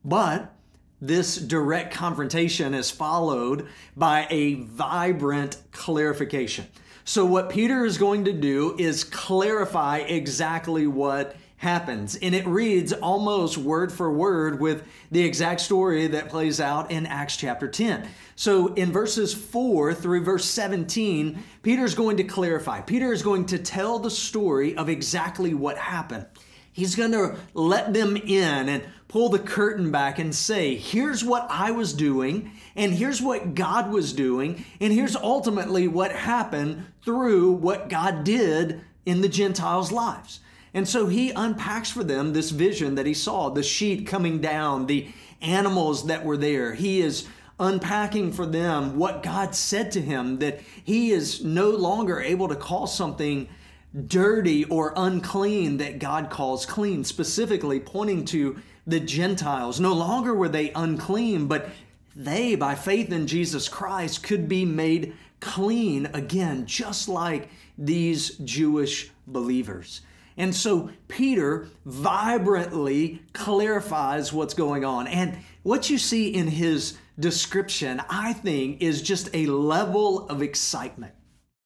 But 0.05 0.55
this 1.01 1.37
direct 1.37 1.95
confrontation 1.95 2.75
is 2.75 2.91
followed 2.91 3.69
by 3.97 4.27
a 4.31 4.55
vibrant 4.55 5.59
clarification. 5.73 6.67
So, 7.05 7.25
what 7.25 7.51
Peter 7.51 7.85
is 7.85 7.99
going 7.99 8.27
to 8.27 8.33
do 8.33 8.77
is 8.79 9.05
clarify 9.05 9.99
exactly 9.99 10.87
what 10.87 11.37
happens. 11.61 12.17
And 12.17 12.35
it 12.35 12.47
reads 12.47 12.95
almost 12.95 13.59
word 13.59 13.93
for 13.93 14.11
word 14.11 14.61
with 14.61 14.83
the 15.11 15.23
exact 15.23 15.61
story 15.61 16.07
that 16.07 16.31
plays 16.31 16.59
out 16.59 16.91
in 16.91 17.05
Acts 17.05 17.37
chapter 17.37 17.69
10. 17.69 18.09
So 18.35 18.73
in 18.73 18.91
verses 18.91 19.35
4 19.35 19.93
through 19.93 20.25
verse 20.25 20.47
17, 20.47 21.43
Peter 21.63 21.85
is 21.85 21.95
going 21.95 22.17
to 22.17 22.25
clarify. 22.25 22.81
Peter 22.81 23.13
is 23.13 23.23
going 23.23 23.45
to 23.47 23.59
tell 23.59 23.99
the 23.99 24.11
story 24.11 24.75
of 24.75 24.89
exactly 24.89 25.53
what 25.53 25.77
happened. 25.77 26.25
He's 26.81 26.97
going 26.97 27.13
to 27.13 27.37
let 27.53 27.93
them 27.93 28.17
in 28.17 28.71
and 28.71 28.83
pull 29.07 29.29
the 29.29 29.39
curtain 29.39 29.91
back 29.91 30.19
and 30.19 30.35
say, 30.35 30.77
here's 30.77 31.23
what 31.23 31.47
I 31.51 31.73
was 31.73 31.93
doing, 31.93 32.53
and 32.75 32.95
here's 32.95 33.21
what 33.21 33.55
God 33.55 33.93
was 33.93 34.15
doing, 34.15 34.65
and 34.81 34.91
here's 34.91 35.15
ultimately 35.15 35.89
what 35.89 36.11
happened 36.11 36.87
through 37.05 37.53
what 37.53 37.91
God 37.91 38.25
did 38.25 38.81
in 39.05 39.21
the 39.21 39.29
Gentiles' 39.29 39.93
lives. 39.93 40.41
And 40.73 40.89
so 40.89 41.07
he 41.07 41.33
unpacks 41.33 41.91
for 41.91 42.03
them 42.03 42.33
this 42.33 42.49
vision 42.49 42.95
that 42.95 43.05
he 43.05 43.13
saw 43.13 43.51
the 43.51 43.63
sheet 43.63 44.07
coming 44.07 44.41
down, 44.41 44.87
the 44.87 45.09
animals 45.43 46.07
that 46.07 46.25
were 46.25 46.39
there. 46.39 46.73
He 46.73 47.03
is 47.03 47.29
unpacking 47.59 48.33
for 48.33 48.47
them 48.47 48.97
what 48.97 49.23
God 49.23 49.55
said 49.55 49.93
to 49.93 50.01
him 50.01 50.39
that 50.39 50.61
he 50.83 51.11
is 51.11 51.45
no 51.45 51.69
longer 51.73 52.21
able 52.21 52.49
to 52.49 52.57
call 52.57 52.87
something 52.87 53.51
dirty 54.07 54.65
or 54.65 54.93
unclean 54.97 55.79
that 55.79 55.99
God 55.99 56.31
calls 56.31 56.67
clean, 56.67 57.05
specifically 57.05 57.81
pointing 57.81 58.25
to 58.27 58.59
the 58.87 59.01
Gentiles. 59.01 59.81
No 59.81 59.93
longer 59.93 60.35
were 60.35 60.49
they 60.49 60.73
unclean, 60.73 61.47
but 61.47 61.69
they, 62.15 62.55
by 62.55 62.75
faith 62.75 63.13
in 63.13 63.27
Jesus 63.27 63.69
Christ, 63.69 64.23
could 64.23 64.49
be 64.49 64.65
made 64.65 65.15
clean 65.41 66.07
again, 66.13 66.67
just 66.67 67.09
like 67.09 67.49
these 67.79 68.37
Jewish 68.39 69.11
believers. 69.27 70.03
And 70.37 70.55
so 70.55 70.91
Peter 71.09 71.69
vibrantly 71.85 73.23
clarifies 73.33 74.33
what's 74.33 74.55
going 74.55 74.85
on. 74.85 75.07
And 75.07 75.39
what 75.63 75.91
you 75.91 75.99
see 75.99 76.29
in 76.29 76.49
his 76.49 76.97
description, 77.19 78.01
I 78.09 78.33
think, 78.33 78.81
is 78.81 79.03
just 79.03 79.29
a 79.35 79.47
level 79.47 80.29
of 80.29 80.41
excitement. 80.43 81.13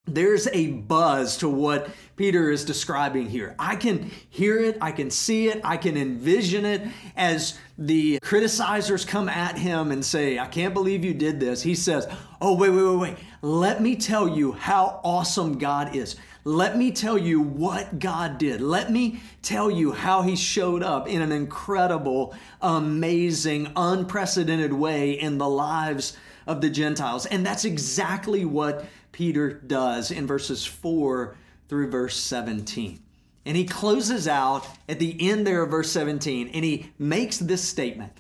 There's 0.06 0.46
a 0.48 0.66
buzz 0.68 1.38
to 1.38 1.48
what 1.48 1.88
Peter 2.16 2.50
is 2.50 2.64
describing 2.64 3.28
here. 3.28 3.54
I 3.58 3.76
can 3.76 4.10
hear 4.28 4.58
it, 4.58 4.76
I 4.80 4.92
can 4.92 5.10
see 5.10 5.48
it, 5.48 5.62
I 5.64 5.78
can 5.78 5.96
envision 5.96 6.66
it 6.66 6.82
as 7.16 7.58
the 7.78 8.18
criticizers 8.20 9.06
come 9.06 9.30
at 9.30 9.56
him 9.56 9.90
and 9.90 10.04
say, 10.04 10.38
I 10.38 10.46
can't 10.46 10.74
believe 10.74 11.04
you 11.04 11.14
did 11.14 11.40
this. 11.40 11.62
He 11.62 11.74
says, 11.74 12.06
Oh, 12.40 12.54
wait, 12.54 12.70
wait, 12.70 12.82
wait, 12.82 12.98
wait. 12.98 13.16
Let 13.40 13.80
me 13.80 13.96
tell 13.96 14.28
you 14.28 14.52
how 14.52 15.00
awesome 15.02 15.56
God 15.56 15.96
is. 15.96 16.16
Let 16.44 16.76
me 16.76 16.92
tell 16.92 17.16
you 17.16 17.40
what 17.40 17.98
God 17.98 18.36
did. 18.36 18.60
Let 18.60 18.92
me 18.92 19.20
tell 19.40 19.70
you 19.70 19.92
how 19.92 20.20
He 20.20 20.36
showed 20.36 20.82
up 20.82 21.08
in 21.08 21.22
an 21.22 21.32
incredible, 21.32 22.34
amazing, 22.60 23.72
unprecedented 23.74 24.74
way 24.74 25.12
in 25.12 25.38
the 25.38 25.48
lives 25.48 26.14
of 26.46 26.60
the 26.60 26.68
Gentiles. 26.68 27.24
And 27.24 27.46
that's 27.46 27.64
exactly 27.64 28.44
what 28.44 28.84
Peter 29.14 29.52
does 29.52 30.10
in 30.10 30.26
verses 30.26 30.66
4 30.66 31.36
through 31.68 31.88
verse 31.88 32.16
17. 32.16 33.00
And 33.46 33.56
he 33.56 33.64
closes 33.64 34.26
out 34.26 34.66
at 34.88 34.98
the 34.98 35.16
end 35.30 35.46
there 35.46 35.62
of 35.62 35.70
verse 35.70 35.92
17 35.92 36.48
and 36.48 36.64
he 36.64 36.90
makes 36.98 37.38
this 37.38 37.62
statement 37.62 38.12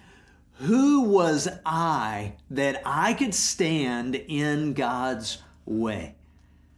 Who 0.60 1.00
was 1.00 1.48
I 1.66 2.34
that 2.50 2.80
I 2.86 3.14
could 3.14 3.34
stand 3.34 4.14
in 4.14 4.72
God's 4.74 5.42
way? 5.66 6.14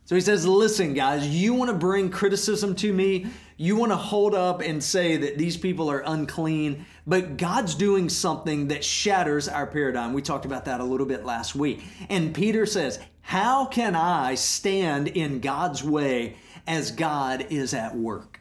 So 0.06 0.14
he 0.14 0.22
says, 0.22 0.46
Listen, 0.46 0.94
guys, 0.94 1.28
you 1.28 1.52
want 1.52 1.70
to 1.70 1.76
bring 1.76 2.08
criticism 2.08 2.74
to 2.76 2.92
me. 2.92 3.26
You 3.58 3.76
want 3.76 3.92
to 3.92 3.96
hold 3.96 4.34
up 4.34 4.62
and 4.62 4.82
say 4.82 5.16
that 5.16 5.36
these 5.36 5.56
people 5.56 5.90
are 5.90 6.02
unclean, 6.06 6.86
but 7.06 7.36
God's 7.36 7.74
doing 7.74 8.08
something 8.08 8.68
that 8.68 8.84
shatters 8.84 9.48
our 9.48 9.66
paradigm. 9.66 10.12
We 10.12 10.22
talked 10.22 10.44
about 10.44 10.66
that 10.66 10.80
a 10.80 10.84
little 10.84 11.06
bit 11.06 11.24
last 11.24 11.54
week. 11.54 11.82
And 12.08 12.34
Peter 12.34 12.66
says, 12.66 13.00
How 13.26 13.64
can 13.66 13.96
I 13.96 14.36
stand 14.36 15.08
in 15.08 15.40
God's 15.40 15.82
way 15.82 16.36
as 16.64 16.92
God 16.92 17.48
is 17.50 17.74
at 17.74 17.96
work? 17.96 18.40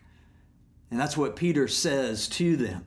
And 0.92 1.00
that's 1.00 1.18
what 1.18 1.36
Peter 1.36 1.68
says 1.68 2.28
to 2.30 2.56
them. 2.56 2.86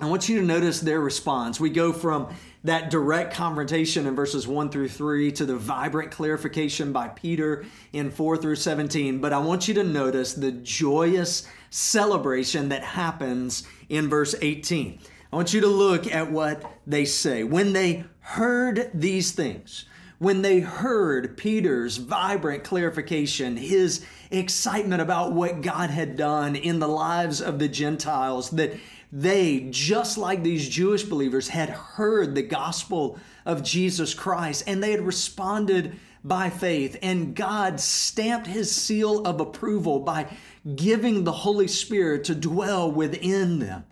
I 0.00 0.06
want 0.06 0.30
you 0.30 0.40
to 0.40 0.46
notice 0.46 0.80
their 0.80 0.98
response. 0.98 1.60
We 1.60 1.68
go 1.68 1.92
from 1.92 2.34
that 2.64 2.88
direct 2.88 3.34
confrontation 3.34 4.06
in 4.06 4.14
verses 4.14 4.48
1 4.48 4.70
through 4.70 4.88
3 4.88 5.30
to 5.32 5.44
the 5.44 5.56
vibrant 5.56 6.10
clarification 6.10 6.90
by 6.90 7.08
Peter 7.08 7.66
in 7.92 8.10
4 8.10 8.38
through 8.38 8.56
17. 8.56 9.20
But 9.20 9.34
I 9.34 9.38
want 9.38 9.68
you 9.68 9.74
to 9.74 9.84
notice 9.84 10.32
the 10.32 10.52
joyous 10.52 11.46
celebration 11.68 12.70
that 12.70 12.82
happens 12.82 13.68
in 13.90 14.08
verse 14.08 14.34
18. 14.40 15.00
I 15.30 15.36
want 15.36 15.52
you 15.52 15.60
to 15.60 15.66
look 15.66 16.10
at 16.10 16.32
what 16.32 16.64
they 16.86 17.04
say. 17.04 17.44
When 17.44 17.74
they 17.74 18.04
heard 18.20 18.90
these 18.94 19.32
things, 19.32 19.84
when 20.18 20.42
they 20.42 20.60
heard 20.60 21.36
Peter's 21.36 21.98
vibrant 21.98 22.64
clarification, 22.64 23.56
his 23.56 24.04
excitement 24.30 25.02
about 25.02 25.32
what 25.32 25.60
God 25.60 25.90
had 25.90 26.16
done 26.16 26.56
in 26.56 26.78
the 26.78 26.88
lives 26.88 27.42
of 27.42 27.58
the 27.58 27.68
Gentiles, 27.68 28.50
that 28.50 28.72
they, 29.12 29.68
just 29.70 30.18
like 30.18 30.42
these 30.42 30.68
Jewish 30.68 31.04
believers, 31.04 31.48
had 31.48 31.70
heard 31.70 32.34
the 32.34 32.42
gospel 32.42 33.18
of 33.44 33.62
Jesus 33.62 34.14
Christ 34.14 34.64
and 34.66 34.82
they 34.82 34.90
had 34.90 35.00
responded 35.00 35.98
by 36.24 36.50
faith. 36.50 36.98
And 37.02 37.36
God 37.36 37.78
stamped 37.78 38.46
his 38.46 38.74
seal 38.74 39.24
of 39.24 39.40
approval 39.40 40.00
by 40.00 40.34
giving 40.74 41.22
the 41.22 41.32
Holy 41.32 41.68
Spirit 41.68 42.24
to 42.24 42.34
dwell 42.34 42.90
within 42.90 43.60
them. 43.60 43.84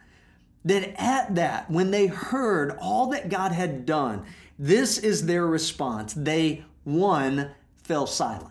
That 0.65 1.01
at 1.01 1.35
that, 1.35 1.71
when 1.71 1.91
they 1.91 2.07
heard 2.07 2.77
all 2.81 3.09
that 3.09 3.29
God 3.29 3.53
had 3.53 3.87
done, 3.87 4.25
this 4.59 4.99
is 4.99 5.27
their 5.27 5.47
response. 5.47 6.15
They, 6.15 6.65
one, 6.85 7.51
fell 7.83 8.07
silent. 8.07 8.51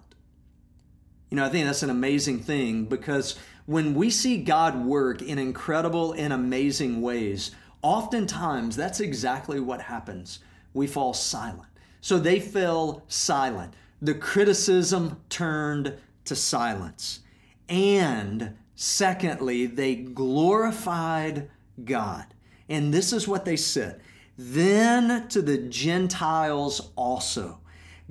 You 1.29 1.37
know, 1.37 1.45
I 1.45 1.49
think 1.49 1.65
that's 1.65 1.83
an 1.83 1.89
amazing 1.89 2.39
thing 2.39 2.85
because 2.85 3.37
when 3.65 3.95
we 3.95 4.09
see 4.09 4.37
God 4.37 4.85
work 4.85 5.21
in 5.21 5.39
incredible 5.39 6.13
and 6.13 6.33
amazing 6.33 7.01
ways, 7.01 7.51
oftentimes 7.81 8.75
that's 8.75 8.99
exactly 8.99 9.59
what 9.59 9.81
happens. 9.81 10.39
We 10.73 10.87
fall 10.87 11.13
silent. 11.13 11.69
So 12.01 12.19
they 12.19 12.39
fell 12.39 13.03
silent. 13.07 13.73
The 14.01 14.13
criticism 14.13 15.21
turned 15.29 15.95
to 16.25 16.35
silence. 16.35 17.21
And 17.69 18.57
secondly, 18.75 19.65
they 19.65 19.95
glorified 19.95 21.49
God. 21.83 22.25
And 22.67 22.93
this 22.93 23.13
is 23.13 23.27
what 23.27 23.45
they 23.45 23.55
said 23.55 24.01
Then 24.37 25.27
to 25.29 25.41
the 25.41 25.57
Gentiles 25.57 26.91
also, 26.95 27.59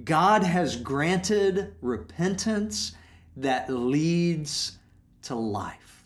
God 0.05 0.43
has 0.43 0.77
granted 0.77 1.75
repentance 1.81 2.93
that 3.37 3.69
leads 3.71 4.79
to 5.23 5.35
life. 5.35 6.05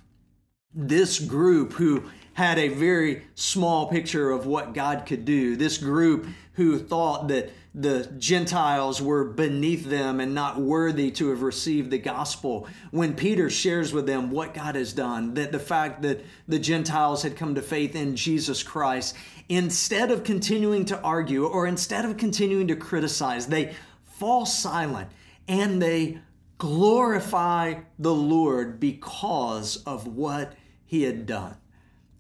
This 0.75 1.19
group 1.19 1.75
who 1.75 2.05
had 2.35 2.59
a 2.59 2.69
very 2.69 3.25
small 3.35 3.89
picture 3.89 4.31
of 4.31 4.47
what 4.47 4.75
God 4.75 5.07
could 5.07 5.25
do, 5.25 5.57
this 5.57 5.79
group 5.79 6.27
who 6.57 6.79
thought 6.79 7.29
that 7.29 7.51
the 7.75 8.11
Gentiles 8.19 9.03
were 9.03 9.25
beneath 9.25 9.85
them 9.85 10.19
and 10.19 10.35
not 10.35 10.59
worthy 10.59 11.11
to 11.11 11.29
have 11.29 11.43
received 11.43 11.91
the 11.91 11.99
gospel. 11.99 12.67
When 12.91 13.15
Peter 13.15 13.51
shares 13.51 13.93
with 13.93 14.07
them 14.07 14.31
what 14.31 14.55
God 14.55 14.75
has 14.75 14.95
done, 14.95 15.35
that 15.35 15.53
the 15.53 15.59
fact 15.59 16.01
that 16.01 16.25
the 16.49 16.59
Gentiles 16.59 17.23
had 17.23 17.37
come 17.37 17.55
to 17.55 17.63
faith 17.63 17.95
in 17.95 18.17
Jesus 18.17 18.63
Christ, 18.63 19.15
instead 19.51 20.11
of 20.11 20.25
continuing 20.25 20.87
to 20.87 21.01
argue 21.03 21.45
or 21.45 21.67
instead 21.67 22.07
of 22.07 22.17
continuing 22.17 22.69
to 22.69 22.77
criticize, 22.77 23.47
they 23.47 23.75
fall 24.05 24.47
silent 24.47 25.11
and 25.47 25.81
they 25.81 26.19
glorify 26.57 27.75
the 27.99 28.15
Lord 28.15 28.81
because 28.81 29.77
of 29.85 30.07
what 30.07 30.55
he 30.87 31.03
had 31.03 31.27
done. 31.27 31.59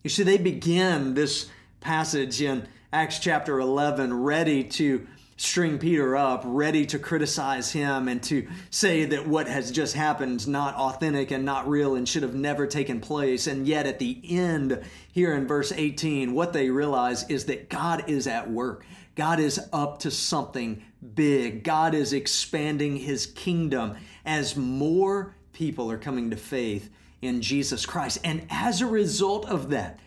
You 0.05 0.11
see, 0.11 0.23
they 0.23 0.37
begin 0.37 1.15
this 1.15 1.49
passage 1.81 2.43
in 2.43 2.69
Acts 2.93 3.19
chapter 3.19 3.59
11 3.59 4.23
ready 4.23 4.63
to 4.63 5.07
string 5.37 5.77
Peter 5.77 6.17
up, 6.17 6.43
ready 6.45 6.87
to 6.87 6.99
criticize 7.01 7.73
him 7.73 8.07
and 8.07 8.23
to 8.23 8.47
say 8.71 9.05
that 9.05 9.27
what 9.27 9.49
has 9.49 9.73
just 9.73 9.95
happened 9.95 10.41
is 10.41 10.47
not 10.47 10.75
authentic 10.77 11.33
and 11.33 11.45
not 11.45 11.69
real 11.69 11.97
and 11.97 12.09
should 12.09 12.23
have 12.23 12.35
never 12.35 12.65
taken 12.65 13.01
place. 13.01 13.49
And 13.49 13.67
yet, 13.67 13.87
at 13.87 13.99
the 13.99 14.21
end, 14.25 14.83
here 15.13 15.35
in 15.35 15.49
verse 15.49 15.73
18, 15.73 16.33
what 16.33 16.53
they 16.53 16.71
realize 16.71 17.29
is 17.29 17.47
that 17.47 17.69
God 17.69 18.09
is 18.09 18.29
at 18.29 18.49
work. 18.49 18.87
God 19.17 19.41
is 19.41 19.61
up 19.73 19.99
to 20.01 20.11
something 20.11 20.81
big. 21.15 21.65
God 21.65 21.93
is 21.93 22.13
expanding 22.13 22.97
his 22.97 23.27
kingdom 23.27 23.97
as 24.25 24.57
more 24.57 25.35
people 25.53 25.91
are 25.91 25.99
coming 25.99 26.31
to 26.31 26.37
faith 26.37 26.89
in 27.21 27.43
Jesus 27.43 27.85
Christ. 27.85 28.21
And 28.23 28.47
as 28.49 28.81
a 28.81 28.87
result 28.87 29.49
of 29.49 29.71
that, 29.71 29.99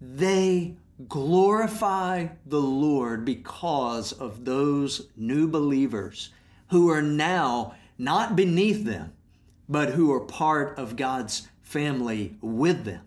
they 0.00 0.76
glorify 1.08 2.28
the 2.46 2.60
Lord 2.60 3.24
because 3.24 4.12
of 4.12 4.44
those 4.44 5.08
new 5.16 5.48
believers 5.48 6.30
who 6.70 6.90
are 6.90 7.02
now 7.02 7.74
not 7.98 8.36
beneath 8.36 8.84
them, 8.84 9.12
but 9.68 9.90
who 9.90 10.12
are 10.12 10.20
part 10.20 10.78
of 10.78 10.96
God's 10.96 11.48
family 11.62 12.36
with 12.40 12.84
them, 12.84 13.02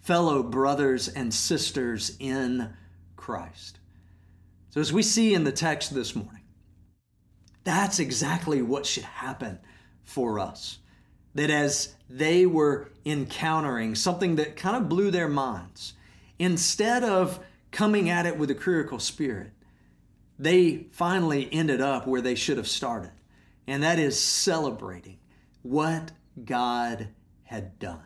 fellow 0.00 0.42
brothers 0.42 1.08
and 1.08 1.32
sisters 1.32 2.16
in 2.18 2.72
Christ. 3.16 3.78
So, 4.70 4.80
as 4.80 4.92
we 4.92 5.02
see 5.02 5.34
in 5.34 5.44
the 5.44 5.52
text 5.52 5.94
this 5.94 6.14
morning, 6.14 6.42
that's 7.64 7.98
exactly 7.98 8.62
what 8.62 8.86
should 8.86 9.04
happen 9.04 9.58
for 10.04 10.38
us. 10.38 10.78
That 11.34 11.50
as 11.50 11.94
they 12.08 12.46
were 12.46 12.92
encountering 13.04 13.94
something 13.94 14.36
that 14.36 14.56
kind 14.56 14.76
of 14.76 14.88
blew 14.88 15.10
their 15.10 15.28
minds, 15.28 15.94
instead 16.40 17.04
of 17.04 17.38
coming 17.70 18.08
at 18.08 18.26
it 18.26 18.36
with 18.36 18.50
a 18.50 18.54
critical 18.54 18.98
spirit, 18.98 19.52
they 20.38 20.86
finally 20.90 21.48
ended 21.52 21.82
up 21.82 22.06
where 22.06 22.22
they 22.22 22.34
should 22.34 22.56
have 22.56 22.66
started, 22.66 23.12
and 23.66 23.82
that 23.82 23.98
is 23.98 24.18
celebrating 24.18 25.18
what 25.62 26.10
God 26.42 27.08
had 27.44 27.78
done. 27.78 28.02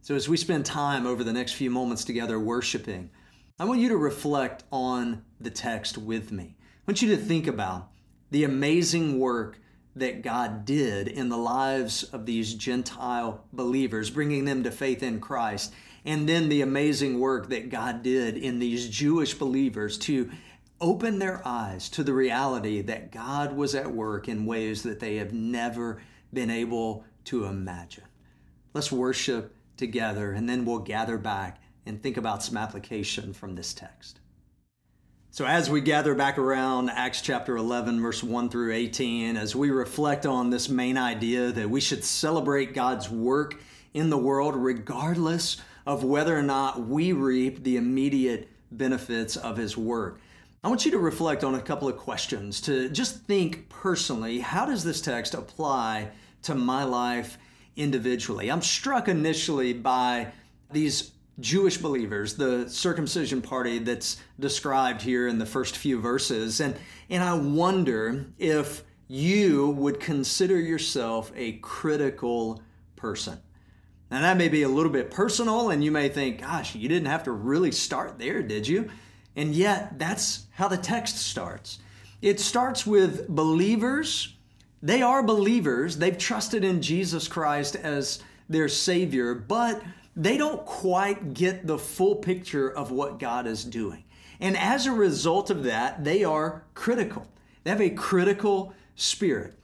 So, 0.00 0.16
as 0.16 0.28
we 0.28 0.36
spend 0.36 0.66
time 0.66 1.06
over 1.06 1.22
the 1.22 1.32
next 1.32 1.52
few 1.52 1.70
moments 1.70 2.04
together 2.04 2.40
worshiping, 2.40 3.08
I 3.56 3.66
want 3.66 3.80
you 3.80 3.90
to 3.90 3.96
reflect 3.96 4.64
on 4.72 5.24
the 5.40 5.50
text 5.50 5.96
with 5.96 6.32
me. 6.32 6.56
I 6.58 6.90
want 6.90 7.02
you 7.02 7.10
to 7.10 7.16
think 7.16 7.46
about 7.46 7.88
the 8.32 8.42
amazing 8.42 9.20
work 9.20 9.60
that 9.94 10.22
God 10.22 10.64
did 10.64 11.06
in 11.06 11.28
the 11.28 11.36
lives 11.36 12.02
of 12.02 12.26
these 12.26 12.54
Gentile 12.54 13.44
believers, 13.52 14.10
bringing 14.10 14.44
them 14.44 14.64
to 14.64 14.72
faith 14.72 15.04
in 15.04 15.20
Christ 15.20 15.72
and 16.04 16.28
then 16.28 16.48
the 16.48 16.62
amazing 16.62 17.20
work 17.20 17.48
that 17.48 17.70
God 17.70 18.02
did 18.02 18.36
in 18.36 18.58
these 18.58 18.88
Jewish 18.88 19.34
believers 19.34 19.98
to 19.98 20.30
open 20.80 21.20
their 21.20 21.40
eyes 21.46 21.88
to 21.90 22.02
the 22.02 22.12
reality 22.12 22.82
that 22.82 23.12
God 23.12 23.56
was 23.56 23.74
at 23.74 23.92
work 23.92 24.28
in 24.28 24.46
ways 24.46 24.82
that 24.82 24.98
they 24.98 25.16
have 25.16 25.32
never 25.32 26.02
been 26.32 26.50
able 26.50 27.04
to 27.26 27.44
imagine. 27.44 28.04
Let's 28.74 28.90
worship 28.90 29.54
together 29.76 30.32
and 30.32 30.48
then 30.48 30.64
we'll 30.64 30.80
gather 30.80 31.18
back 31.18 31.62
and 31.86 32.02
think 32.02 32.16
about 32.16 32.42
some 32.42 32.56
application 32.56 33.32
from 33.32 33.54
this 33.54 33.72
text. 33.72 34.18
So, 35.30 35.46
as 35.46 35.70
we 35.70 35.80
gather 35.80 36.14
back 36.14 36.36
around 36.36 36.90
Acts 36.90 37.22
chapter 37.22 37.56
11, 37.56 38.02
verse 38.02 38.22
1 38.22 38.50
through 38.50 38.74
18, 38.74 39.38
as 39.38 39.56
we 39.56 39.70
reflect 39.70 40.26
on 40.26 40.50
this 40.50 40.68
main 40.68 40.98
idea 40.98 41.52
that 41.52 41.70
we 41.70 41.80
should 41.80 42.04
celebrate 42.04 42.74
God's 42.74 43.08
work 43.08 43.58
in 43.94 44.10
the 44.10 44.18
world 44.18 44.54
regardless 44.54 45.56
of 45.86 46.04
whether 46.04 46.36
or 46.36 46.42
not 46.42 46.86
we 46.86 47.12
reap 47.12 47.62
the 47.62 47.76
immediate 47.76 48.48
benefits 48.70 49.36
of 49.36 49.56
his 49.56 49.76
work. 49.76 50.20
I 50.64 50.68
want 50.68 50.84
you 50.84 50.92
to 50.92 50.98
reflect 50.98 51.42
on 51.42 51.56
a 51.56 51.60
couple 51.60 51.88
of 51.88 51.96
questions 51.96 52.60
to 52.62 52.88
just 52.88 53.24
think 53.24 53.68
personally 53.68 54.38
how 54.38 54.64
does 54.64 54.84
this 54.84 55.00
text 55.00 55.34
apply 55.34 56.10
to 56.42 56.54
my 56.54 56.84
life 56.84 57.36
individually? 57.76 58.50
I'm 58.50 58.62
struck 58.62 59.08
initially 59.08 59.72
by 59.72 60.32
these 60.70 61.12
Jewish 61.40 61.78
believers, 61.78 62.36
the 62.36 62.68
circumcision 62.68 63.42
party 63.42 63.78
that's 63.78 64.18
described 64.38 65.02
here 65.02 65.26
in 65.26 65.38
the 65.38 65.46
first 65.46 65.76
few 65.76 66.00
verses. 66.00 66.60
And, 66.60 66.76
and 67.10 67.24
I 67.24 67.34
wonder 67.34 68.26
if 68.38 68.84
you 69.08 69.70
would 69.70 69.98
consider 69.98 70.58
yourself 70.58 71.32
a 71.34 71.52
critical 71.54 72.62
person. 72.96 73.40
Now, 74.12 74.20
that 74.20 74.36
may 74.36 74.50
be 74.50 74.62
a 74.62 74.68
little 74.68 74.92
bit 74.92 75.10
personal, 75.10 75.70
and 75.70 75.82
you 75.82 75.90
may 75.90 76.10
think, 76.10 76.42
gosh, 76.42 76.74
you 76.74 76.86
didn't 76.86 77.08
have 77.08 77.24
to 77.24 77.32
really 77.32 77.72
start 77.72 78.18
there, 78.18 78.42
did 78.42 78.68
you? 78.68 78.90
And 79.36 79.54
yet, 79.54 79.98
that's 79.98 80.48
how 80.50 80.68
the 80.68 80.76
text 80.76 81.16
starts. 81.16 81.78
It 82.20 82.38
starts 82.38 82.86
with 82.86 83.26
believers. 83.26 84.34
They 84.82 85.00
are 85.00 85.22
believers, 85.22 85.96
they've 85.96 86.18
trusted 86.18 86.62
in 86.62 86.82
Jesus 86.82 87.26
Christ 87.26 87.74
as 87.74 88.22
their 88.50 88.68
Savior, 88.68 89.34
but 89.34 89.82
they 90.14 90.36
don't 90.36 90.66
quite 90.66 91.32
get 91.32 91.66
the 91.66 91.78
full 91.78 92.16
picture 92.16 92.68
of 92.68 92.90
what 92.90 93.18
God 93.18 93.46
is 93.46 93.64
doing. 93.64 94.04
And 94.40 94.58
as 94.58 94.84
a 94.84 94.92
result 94.92 95.48
of 95.48 95.64
that, 95.64 96.04
they 96.04 96.22
are 96.22 96.64
critical. 96.74 97.28
They 97.64 97.70
have 97.70 97.80
a 97.80 97.88
critical 97.88 98.74
spirit. 98.94 99.54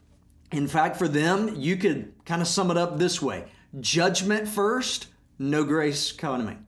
In 0.53 0.69
fact, 0.69 0.97
for 0.97 1.07
them, 1.07 1.55
you 1.55 1.77
could 1.77 2.15
kind 2.25 2.41
of 2.41 2.49
sum 2.49 2.71
it 2.71 2.79
up 2.79 2.99
this 2.99 3.21
way 3.21 3.45
judgment 3.81 4.49
first, 4.49 5.09
no 5.39 5.65
grace 5.65 6.13
coming. 6.13 6.65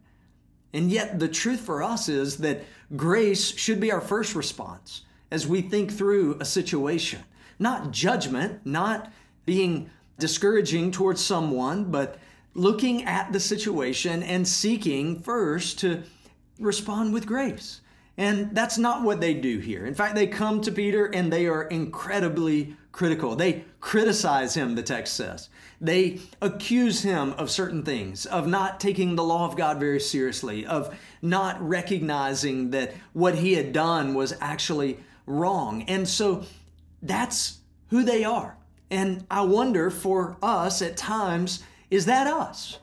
And 0.73 0.91
yet, 0.91 1.19
the 1.19 1.29
truth 1.29 1.61
for 1.61 1.83
us 1.83 2.09
is 2.09 2.39
that 2.39 2.65
grace 2.97 3.57
should 3.57 3.81
be 3.81 3.91
our 3.91 4.01
first 4.01 4.35
response 4.35 5.03
as 5.31 5.47
we 5.47 5.63
think 5.63 5.93
through 5.93 6.37
a 6.41 6.45
situation. 6.45 7.21
Not 7.59 7.91
judgment, 7.91 8.65
not 8.65 9.13
being 9.47 9.91
discouraging 10.19 10.93
towards 10.93 11.25
someone, 11.25 11.85
but 11.91 12.19
looking 12.55 13.05
at 13.05 13.33
the 13.33 13.41
situation 13.41 14.23
and 14.23 14.47
seeking 14.47 15.21
first 15.21 15.79
to 15.81 16.03
respond 16.59 17.13
with 17.13 17.27
grace. 17.27 17.81
And 18.21 18.55
that's 18.55 18.77
not 18.77 19.03
what 19.03 19.23
they 19.23 19.33
do 19.33 19.61
here. 19.61 19.87
In 19.87 19.95
fact, 19.95 20.15
they 20.15 20.27
come 20.27 20.61
to 20.61 20.71
Peter 20.71 21.07
and 21.07 21.33
they 21.33 21.47
are 21.47 21.63
incredibly 21.63 22.77
critical. 22.93 23.35
They 23.35 23.65
criticize 23.81 24.53
him, 24.53 24.75
the 24.75 24.83
text 24.83 25.15
says. 25.15 25.49
They 25.81 26.21
accuse 26.43 27.01
him 27.01 27.33
of 27.39 27.51
certain 27.51 27.83
things, 27.83 28.27
of 28.27 28.47
not 28.47 28.79
taking 28.79 29.17
the 29.17 29.25
law 29.25 29.47
of 29.47 29.57
God 29.57 29.81
very 29.81 30.01
seriously, 30.01 30.67
of 30.67 30.95
not 31.23 31.67
recognizing 31.67 32.73
that 32.73 32.93
what 33.15 33.37
he 33.37 33.55
had 33.55 33.73
done 33.73 34.13
was 34.13 34.37
actually 34.39 34.99
wrong. 35.25 35.85
And 35.89 36.07
so 36.07 36.45
that's 37.01 37.61
who 37.89 38.03
they 38.03 38.23
are. 38.23 38.55
And 38.91 39.25
I 39.31 39.41
wonder 39.41 39.89
for 39.89 40.37
us 40.43 40.83
at 40.83 40.99
times, 40.99 41.63
is 41.91 42.05
that 42.05 42.27
us? 42.27 42.81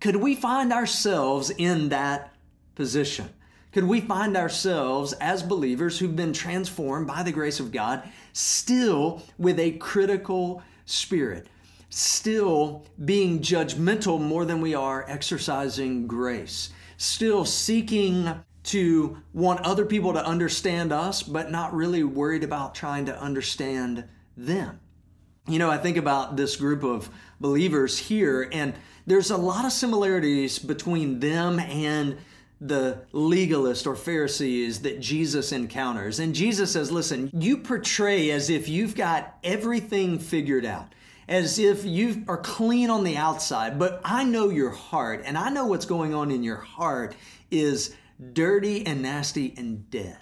Could 0.00 0.16
we 0.16 0.34
find 0.34 0.72
ourselves 0.72 1.50
in 1.50 1.90
that 1.90 2.32
position? 2.74 3.28
Could 3.72 3.84
we 3.84 4.00
find 4.00 4.36
ourselves 4.36 5.12
as 5.14 5.42
believers 5.42 5.98
who've 5.98 6.16
been 6.16 6.32
transformed 6.32 7.06
by 7.06 7.22
the 7.22 7.32
grace 7.32 7.60
of 7.60 7.70
God 7.70 8.02
still 8.32 9.22
with 9.36 9.58
a 9.58 9.72
critical 9.72 10.62
spirit? 10.86 11.48
Still 11.90 12.86
being 13.04 13.40
judgmental 13.40 14.20
more 14.20 14.44
than 14.44 14.60
we 14.60 14.74
are 14.74 15.04
exercising 15.08 16.06
grace? 16.06 16.70
Still 16.96 17.44
seeking 17.44 18.42
to 18.64 19.18
want 19.32 19.60
other 19.60 19.84
people 19.84 20.12
to 20.14 20.24
understand 20.24 20.92
us, 20.92 21.22
but 21.22 21.50
not 21.50 21.74
really 21.74 22.04
worried 22.04 22.44
about 22.44 22.74
trying 22.74 23.06
to 23.06 23.20
understand 23.20 24.04
them? 24.36 24.80
You 25.46 25.58
know, 25.58 25.70
I 25.70 25.78
think 25.78 25.96
about 25.96 26.36
this 26.36 26.56
group 26.56 26.84
of 26.84 27.08
believers 27.40 27.98
here, 27.98 28.48
and 28.52 28.74
there's 29.06 29.30
a 29.30 29.36
lot 29.36 29.64
of 29.64 29.72
similarities 29.72 30.58
between 30.58 31.20
them 31.20 31.58
and 31.58 32.18
the 32.60 33.04
legalist 33.12 33.86
or 33.86 33.94
Pharisees 33.94 34.80
that 34.80 35.00
Jesus 35.00 35.52
encounters. 35.52 36.18
And 36.18 36.34
Jesus 36.34 36.72
says, 36.72 36.90
Listen, 36.90 37.30
you 37.32 37.58
portray 37.58 38.30
as 38.30 38.50
if 38.50 38.68
you've 38.68 38.96
got 38.96 39.36
everything 39.44 40.18
figured 40.18 40.64
out, 40.64 40.94
as 41.28 41.58
if 41.58 41.84
you 41.84 42.24
are 42.26 42.38
clean 42.38 42.90
on 42.90 43.04
the 43.04 43.16
outside, 43.16 43.78
but 43.78 44.00
I 44.04 44.24
know 44.24 44.48
your 44.48 44.70
heart, 44.70 45.22
and 45.24 45.38
I 45.38 45.50
know 45.50 45.66
what's 45.66 45.86
going 45.86 46.14
on 46.14 46.30
in 46.30 46.42
your 46.42 46.56
heart 46.56 47.14
is 47.50 47.94
dirty 48.32 48.84
and 48.86 49.02
nasty 49.02 49.54
and 49.56 49.88
dead. 49.90 50.18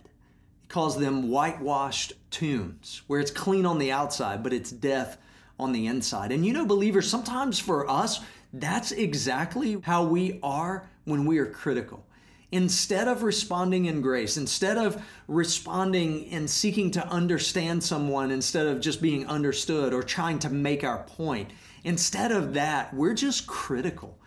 He 0.60 0.68
calls 0.68 0.98
them 0.98 1.30
whitewashed 1.30 2.12
tombs, 2.30 3.02
where 3.06 3.20
it's 3.20 3.30
clean 3.30 3.64
on 3.64 3.78
the 3.78 3.92
outside, 3.92 4.42
but 4.42 4.52
it's 4.52 4.70
death 4.70 5.16
on 5.58 5.72
the 5.72 5.86
inside. 5.86 6.32
And 6.32 6.44
you 6.44 6.52
know, 6.52 6.66
believers, 6.66 7.08
sometimes 7.08 7.58
for 7.58 7.88
us, 7.90 8.20
that's 8.52 8.92
exactly 8.92 9.78
how 9.82 10.04
we 10.04 10.38
are 10.42 10.86
when 11.04 11.24
we 11.24 11.38
are 11.38 11.46
critical 11.46 12.05
instead 12.52 13.08
of 13.08 13.22
responding 13.22 13.86
in 13.86 14.00
grace, 14.00 14.36
instead 14.36 14.78
of 14.78 15.02
responding 15.26 16.28
and 16.30 16.48
seeking 16.48 16.90
to 16.92 17.06
understand 17.08 17.82
someone 17.82 18.30
instead 18.30 18.66
of 18.66 18.80
just 18.80 19.02
being 19.02 19.26
understood 19.26 19.92
or 19.92 20.02
trying 20.02 20.38
to 20.38 20.50
make 20.50 20.84
our 20.84 21.02
point, 21.04 21.50
instead 21.84 22.32
of 22.32 22.54
that, 22.54 22.94
we're 22.94 23.14
just 23.14 23.46
critical. 23.46 24.18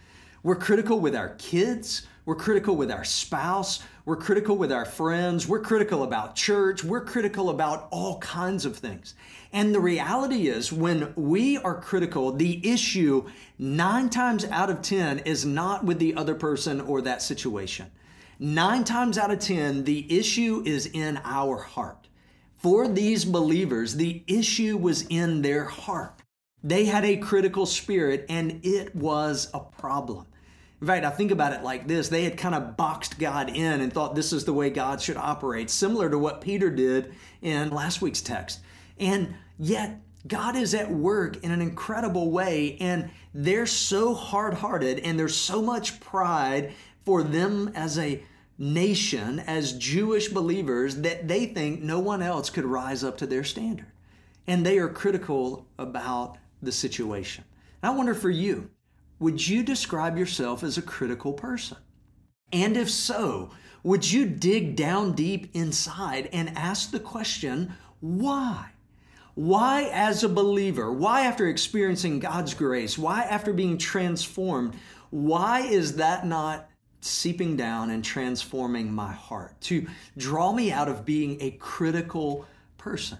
We're 0.44 0.56
critical 0.56 1.00
with 1.00 1.16
our 1.16 1.36
kids. 1.36 2.08
We're 2.26 2.36
critical 2.36 2.76
with 2.76 2.92
our 2.92 3.04
spouse. 3.04 3.82
We're 4.06 4.16
critical 4.16 4.56
with 4.56 4.72
our 4.72 4.86
friends. 4.86 5.48
We're 5.48 5.62
critical 5.62 6.04
about 6.04 6.36
church. 6.36 6.84
We're 6.84 7.04
critical 7.04 7.50
about 7.50 7.88
all 7.92 8.20
kinds 8.20 8.66
of 8.66 8.78
things. 8.78 9.16
And 9.52 9.74
the 9.74 9.80
reality 9.80 10.48
is, 10.48 10.72
when 10.72 11.14
we 11.16 11.58
are 11.58 11.82
critical, 11.82 12.32
the 12.32 12.68
issue 12.70 13.28
nine 13.58 14.10
times 14.10 14.46
out 14.46 14.70
of 14.70 14.82
10 14.82 15.20
is 15.20 15.46
not 15.46 15.84
with 15.84 16.00
the 16.00 16.16
other 16.16 16.36
person 16.36 16.82
or 16.82 17.02
that 17.02 17.22
situation. 17.22 17.92
Nine 18.42 18.86
times 18.86 19.18
out 19.18 19.32
of 19.32 19.40
10, 19.40 19.84
the 19.84 20.18
issue 20.18 20.64
is 20.66 20.86
in 20.86 21.20
our 21.26 21.58
heart. 21.58 22.08
For 22.56 22.88
these 22.88 23.26
believers, 23.26 23.96
the 23.96 24.24
issue 24.28 24.78
was 24.78 25.06
in 25.10 25.42
their 25.42 25.66
heart. 25.66 26.22
They 26.64 26.86
had 26.86 27.04
a 27.04 27.18
critical 27.18 27.66
spirit 27.66 28.26
and 28.30 28.62
it 28.64 28.96
was 28.96 29.50
a 29.54 29.60
problem. 29.60 30.26
In 30.80 30.88
fact, 30.88 31.06
I 31.06 31.10
think 31.10 31.32
about 31.32 31.52
it 31.52 31.64
like 31.64 31.86
this 31.86 32.08
they 32.08 32.24
had 32.24 32.38
kind 32.38 32.56
of 32.56 32.78
boxed 32.78 33.20
God 33.20 33.50
in 33.50 33.82
and 33.82 33.92
thought 33.92 34.16
this 34.16 34.32
is 34.32 34.46
the 34.46 34.54
way 34.54 34.70
God 34.70 35.02
should 35.02 35.18
operate, 35.18 35.70
similar 35.70 36.10
to 36.10 36.18
what 36.18 36.40
Peter 36.40 36.70
did 36.70 37.14
in 37.42 37.72
last 37.72 38.02
week's 38.02 38.22
text. 38.22 38.62
And 38.98 39.36
yet, 39.58 40.00
God 40.28 40.56
is 40.56 40.74
at 40.74 40.92
work 40.92 41.44
in 41.44 41.52
an 41.52 41.62
incredible 41.62 42.30
way, 42.30 42.78
and 42.82 43.10
they're 43.34 43.66
so 43.66 44.14
hard 44.14 44.54
hearted 44.54 45.00
and 45.00 45.18
there's 45.18 45.36
so 45.36 45.62
much 45.62 46.00
pride 46.00 46.74
for 47.06 47.24
them 47.24 47.72
as 47.76 47.98
a 47.98 48.24
nation, 48.58 49.40
as 49.40 49.78
Jewish 49.78 50.30
believers, 50.30 50.98
that 50.98 51.28
they 51.28 51.46
think 51.46 51.82
no 51.82 52.00
one 52.00 52.22
else 52.22 52.50
could 52.50 52.66
rise 52.66 53.04
up 53.04 53.18
to 53.18 53.28
their 53.28 53.44
standard. 53.44 53.88
And 54.48 54.66
they 54.66 54.78
are 54.80 54.90
critical 54.90 55.68
about 55.78 56.38
the 56.62 56.72
situation. 56.72 57.46
I 57.82 57.92
wonder 57.92 58.14
for 58.14 58.30
you, 58.30 58.70
would 59.20 59.48
you 59.48 59.64
describe 59.64 60.18
yourself 60.18 60.64
as 60.64 60.78
a 60.78 60.82
critical 60.82 61.34
person? 61.34 61.78
And 62.52 62.76
if 62.76 62.90
so, 62.90 63.52
would 63.84 64.12
you 64.12 64.26
dig 64.26 64.76
down 64.76 65.14
deep 65.14 65.50
inside 65.54 66.30
and 66.34 66.58
ask 66.58 66.92
the 66.92 67.00
question, 67.00 67.74
why? 68.02 68.72
Why, 69.36 69.90
as 69.94 70.24
a 70.24 70.30
believer, 70.30 70.92
why 70.92 71.22
after 71.22 71.48
experiencing 71.48 72.20
God's 72.20 72.54
grace, 72.54 72.98
why 72.98 73.24
after 73.24 73.54
being 73.54 73.78
transformed, 73.78 74.76
why 75.12 75.62
is 75.62 75.96
that 75.96 76.26
not 76.26 76.70
seeping 77.10 77.56
down 77.56 77.90
and 77.90 78.04
transforming 78.04 78.92
my 78.92 79.12
heart 79.12 79.60
to 79.62 79.88
draw 80.18 80.52
me 80.52 80.72
out 80.72 80.88
of 80.88 81.06
being 81.06 81.38
a 81.42 81.52
critical 81.52 82.46
person? 82.78 83.18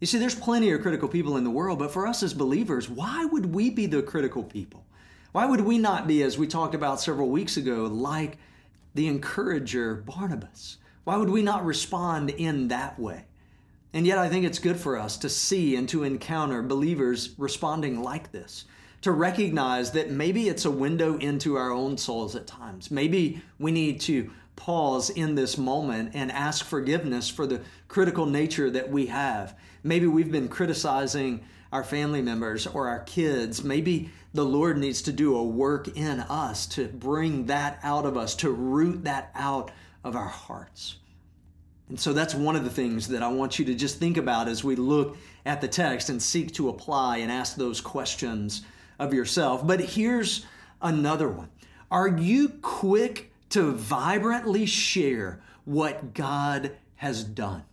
You 0.00 0.06
see, 0.06 0.18
there's 0.18 0.34
plenty 0.34 0.70
of 0.70 0.82
critical 0.82 1.08
people 1.08 1.36
in 1.36 1.44
the 1.44 1.50
world, 1.50 1.78
but 1.78 1.90
for 1.90 2.06
us 2.06 2.22
as 2.22 2.34
believers, 2.34 2.88
why 2.88 3.24
would 3.24 3.54
we 3.54 3.70
be 3.70 3.86
the 3.86 4.02
critical 4.02 4.44
people? 4.44 4.84
Why 5.32 5.44
would 5.46 5.60
we 5.60 5.78
not 5.78 6.06
be, 6.06 6.22
as 6.22 6.38
we 6.38 6.46
talked 6.46 6.74
about 6.74 7.00
several 7.00 7.28
weeks 7.28 7.56
ago, 7.56 7.84
like 7.84 8.38
the 8.94 9.08
encourager 9.08 9.94
Barnabas? 9.94 10.78
Why 11.04 11.16
would 11.16 11.30
we 11.30 11.42
not 11.42 11.64
respond 11.64 12.30
in 12.30 12.68
that 12.68 12.98
way? 12.98 13.24
And 13.92 14.06
yet, 14.06 14.18
I 14.18 14.28
think 14.28 14.44
it's 14.44 14.58
good 14.58 14.78
for 14.78 14.98
us 14.98 15.16
to 15.18 15.28
see 15.28 15.74
and 15.74 15.88
to 15.88 16.04
encounter 16.04 16.62
believers 16.62 17.34
responding 17.38 18.02
like 18.02 18.30
this, 18.30 18.66
to 19.02 19.12
recognize 19.12 19.92
that 19.92 20.10
maybe 20.10 20.48
it's 20.48 20.64
a 20.64 20.70
window 20.70 21.16
into 21.18 21.56
our 21.56 21.70
own 21.70 21.96
souls 21.96 22.34
at 22.34 22.46
times. 22.46 22.90
Maybe 22.90 23.42
we 23.58 23.70
need 23.70 24.00
to 24.02 24.30
pause 24.56 25.08
in 25.10 25.36
this 25.36 25.56
moment 25.56 26.10
and 26.14 26.32
ask 26.32 26.64
forgiveness 26.64 27.28
for 27.28 27.46
the 27.46 27.60
critical 27.86 28.26
nature 28.26 28.70
that 28.70 28.90
we 28.90 29.06
have. 29.06 29.56
Maybe 29.84 30.06
we've 30.06 30.32
been 30.32 30.48
criticizing 30.48 31.44
our 31.72 31.84
family 31.84 32.22
members 32.22 32.66
or 32.66 32.88
our 32.88 33.00
kids. 33.00 33.62
Maybe 33.62 34.10
the 34.34 34.44
Lord 34.44 34.78
needs 34.78 35.02
to 35.02 35.12
do 35.12 35.36
a 35.36 35.44
work 35.44 35.96
in 35.96 36.20
us 36.20 36.66
to 36.68 36.88
bring 36.88 37.46
that 37.46 37.78
out 37.82 38.04
of 38.04 38.16
us, 38.16 38.34
to 38.36 38.50
root 38.50 39.04
that 39.04 39.30
out 39.34 39.70
of 40.02 40.16
our 40.16 40.28
hearts. 40.28 40.96
And 41.88 41.98
so 41.98 42.12
that's 42.12 42.34
one 42.34 42.56
of 42.56 42.64
the 42.64 42.70
things 42.70 43.08
that 43.08 43.22
I 43.22 43.28
want 43.28 43.58
you 43.58 43.64
to 43.66 43.74
just 43.74 43.98
think 43.98 44.16
about 44.16 44.48
as 44.48 44.64
we 44.64 44.76
look 44.76 45.16
at 45.46 45.60
the 45.60 45.68
text 45.68 46.10
and 46.10 46.22
seek 46.22 46.52
to 46.54 46.68
apply 46.68 47.18
and 47.18 47.30
ask 47.30 47.56
those 47.56 47.80
questions 47.80 48.62
of 48.98 49.14
yourself. 49.14 49.66
But 49.66 49.80
here's 49.80 50.44
another 50.82 51.28
one 51.28 51.50
Are 51.90 52.08
you 52.08 52.48
quick 52.62 53.32
to 53.50 53.72
vibrantly 53.72 54.66
share 54.66 55.40
what 55.64 56.14
God 56.14 56.72
has 56.96 57.24
done? 57.24 57.64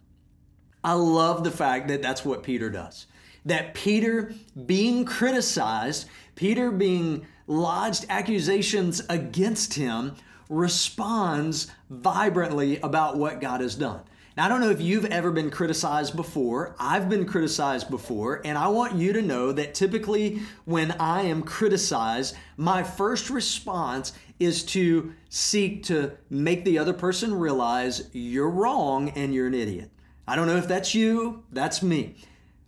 I 0.84 0.94
love 0.94 1.44
the 1.44 1.52
fact 1.52 1.88
that 1.88 2.02
that's 2.02 2.24
what 2.24 2.44
Peter 2.44 2.70
does. 2.70 3.08
That 3.44 3.74
Peter, 3.74 4.34
being 4.66 5.06
criticized, 5.06 6.08
Peter 6.36 6.72
being 6.72 7.26
lodged 7.48 8.06
accusations 8.10 9.02
against 9.10 9.76
him, 9.76 10.16
responds 10.50 11.72
vibrantly 11.90 12.78
about 12.82 13.18
what 13.18 13.42
God 13.42 13.62
has 13.62 13.76
done. 13.76 14.02
Now, 14.36 14.46
I 14.46 14.50
don't 14.50 14.60
know 14.60 14.70
if 14.70 14.82
you've 14.82 15.06
ever 15.06 15.32
been 15.32 15.50
criticized 15.50 16.16
before. 16.16 16.76
I've 16.78 17.08
been 17.08 17.26
criticized 17.26 17.90
before, 17.90 18.42
and 18.44 18.58
I 18.58 18.68
want 18.68 18.96
you 18.96 19.14
to 19.14 19.22
know 19.22 19.54
that 19.54 19.74
typically 19.74 20.42
when 20.66 20.92
I 20.94 21.22
am 21.22 21.42
criticized, 21.42 22.36
my 22.58 22.84
first 22.84 23.30
response 23.30 24.12
is 24.38 24.64
to 24.64 25.14
seek 25.30 25.84
to 25.84 26.12
make 26.30 26.66
the 26.66 26.78
other 26.78 26.92
person 26.92 27.34
realize 27.34 28.10
you're 28.12 28.50
wrong 28.50 29.10
and 29.10 29.34
you're 29.34 29.48
an 29.48 29.54
idiot. 29.54 29.90
I 30.28 30.36
don't 30.36 30.48
know 30.48 30.58
if 30.58 30.68
that's 30.68 30.94
you, 30.94 31.44
that's 31.54 31.82
me. 31.82 32.16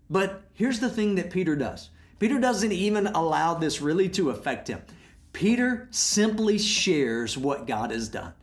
But 0.10 0.44
here's 0.54 0.80
the 0.80 0.90
thing 0.90 1.16
that 1.16 1.32
Peter 1.32 1.56
does 1.58 1.90
Peter 2.20 2.40
doesn't 2.40 2.72
even 2.72 3.08
allow 3.08 3.54
this 3.56 3.82
really 3.82 4.08
to 4.10 4.30
affect 4.30 4.70
him. 4.70 4.82
Peter 5.34 5.88
simply 5.92 6.58
shares 6.58 7.38
what 7.38 7.68
God 7.68 7.92
has 7.92 8.08
done. 8.08 8.34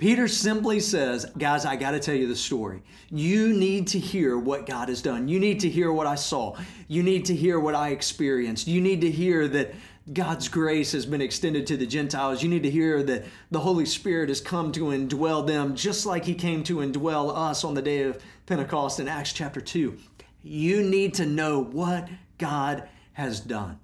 Peter 0.00 0.26
simply 0.28 0.80
says, 0.80 1.26
Guys, 1.36 1.66
I 1.66 1.76
got 1.76 1.90
to 1.90 2.00
tell 2.00 2.14
you 2.14 2.26
the 2.26 2.34
story. 2.34 2.82
You 3.10 3.52
need 3.52 3.86
to 3.88 3.98
hear 3.98 4.38
what 4.38 4.64
God 4.64 4.88
has 4.88 5.02
done. 5.02 5.28
You 5.28 5.38
need 5.38 5.60
to 5.60 5.68
hear 5.68 5.92
what 5.92 6.06
I 6.06 6.14
saw. 6.14 6.56
You 6.88 7.02
need 7.02 7.26
to 7.26 7.36
hear 7.36 7.60
what 7.60 7.74
I 7.74 7.90
experienced. 7.90 8.66
You 8.66 8.80
need 8.80 9.02
to 9.02 9.10
hear 9.10 9.46
that 9.48 9.74
God's 10.10 10.48
grace 10.48 10.92
has 10.92 11.04
been 11.04 11.20
extended 11.20 11.66
to 11.66 11.76
the 11.76 11.84
Gentiles. 11.84 12.42
You 12.42 12.48
need 12.48 12.62
to 12.62 12.70
hear 12.70 13.02
that 13.02 13.26
the 13.50 13.60
Holy 13.60 13.84
Spirit 13.84 14.30
has 14.30 14.40
come 14.40 14.72
to 14.72 14.84
indwell 14.84 15.46
them 15.46 15.76
just 15.76 16.06
like 16.06 16.24
He 16.24 16.34
came 16.34 16.64
to 16.64 16.76
indwell 16.76 17.36
us 17.36 17.62
on 17.62 17.74
the 17.74 17.82
day 17.82 18.04
of 18.04 18.22
Pentecost 18.46 19.00
in 19.00 19.06
Acts 19.06 19.34
chapter 19.34 19.60
2. 19.60 19.98
You 20.42 20.82
need 20.82 21.12
to 21.16 21.26
know 21.26 21.62
what 21.62 22.08
God 22.38 22.88
has 23.12 23.38
done. 23.38 23.78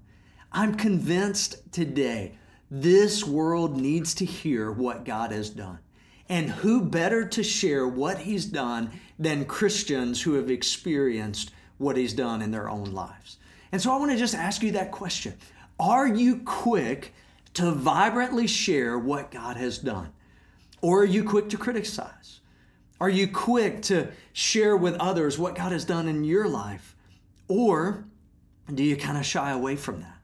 I'm 0.51 0.77
convinced 0.77 1.71
today 1.73 2.39
this 2.71 3.23
world 3.23 3.79
needs 3.79 4.15
to 4.15 4.25
hear 4.25 4.73
what 4.73 5.05
God 5.05 5.31
has 5.31 5.51
done. 5.51 5.79
And 6.29 6.51
who 6.51 6.83
better 6.83 7.25
to 7.27 7.43
share 7.43 7.87
what 7.87 8.19
He's 8.19 8.47
done 8.47 8.91
than 9.19 9.45
Christians 9.45 10.23
who 10.23 10.35
have 10.35 10.51
experienced 10.51 11.53
what 11.79 11.97
He's 11.97 12.13
done 12.13 12.43
in 12.43 12.51
their 12.51 12.69
own 12.69 12.93
lives? 12.93 13.39
And 13.73 13.81
so 13.81 13.93
I 13.93 13.97
want 13.97 14.11
to 14.13 14.17
just 14.17 14.35
ask 14.35 14.63
you 14.63 14.73
that 14.73 14.93
question 14.93 15.35
Are 15.79 16.07
you 16.07 16.39
quick 16.45 17.15
to 17.55 17.71
vibrantly 17.71 18.47
share 18.47 18.99
what 18.99 19.31
God 19.31 19.57
has 19.57 19.79
done? 19.79 20.13
Or 20.83 21.03
are 21.03 21.07
you 21.07 21.25
quick 21.25 21.49
to 21.51 21.57
criticize? 21.57 22.41
Are 23.01 23.09
you 23.09 23.29
quick 23.29 23.83
to 23.83 24.09
share 24.33 24.77
with 24.77 24.95
others 24.97 25.39
what 25.39 25.55
God 25.55 25.73
has 25.73 25.85
done 25.85 26.09
in 26.09 26.25
your 26.25 26.49
life? 26.49 26.97
Or 27.49 28.07
do 28.73 28.83
you 28.83 28.97
kind 28.97 29.19
of 29.19 29.27
shy 29.27 29.51
away 29.51 29.77
from 29.77 30.01
that? 30.01 30.19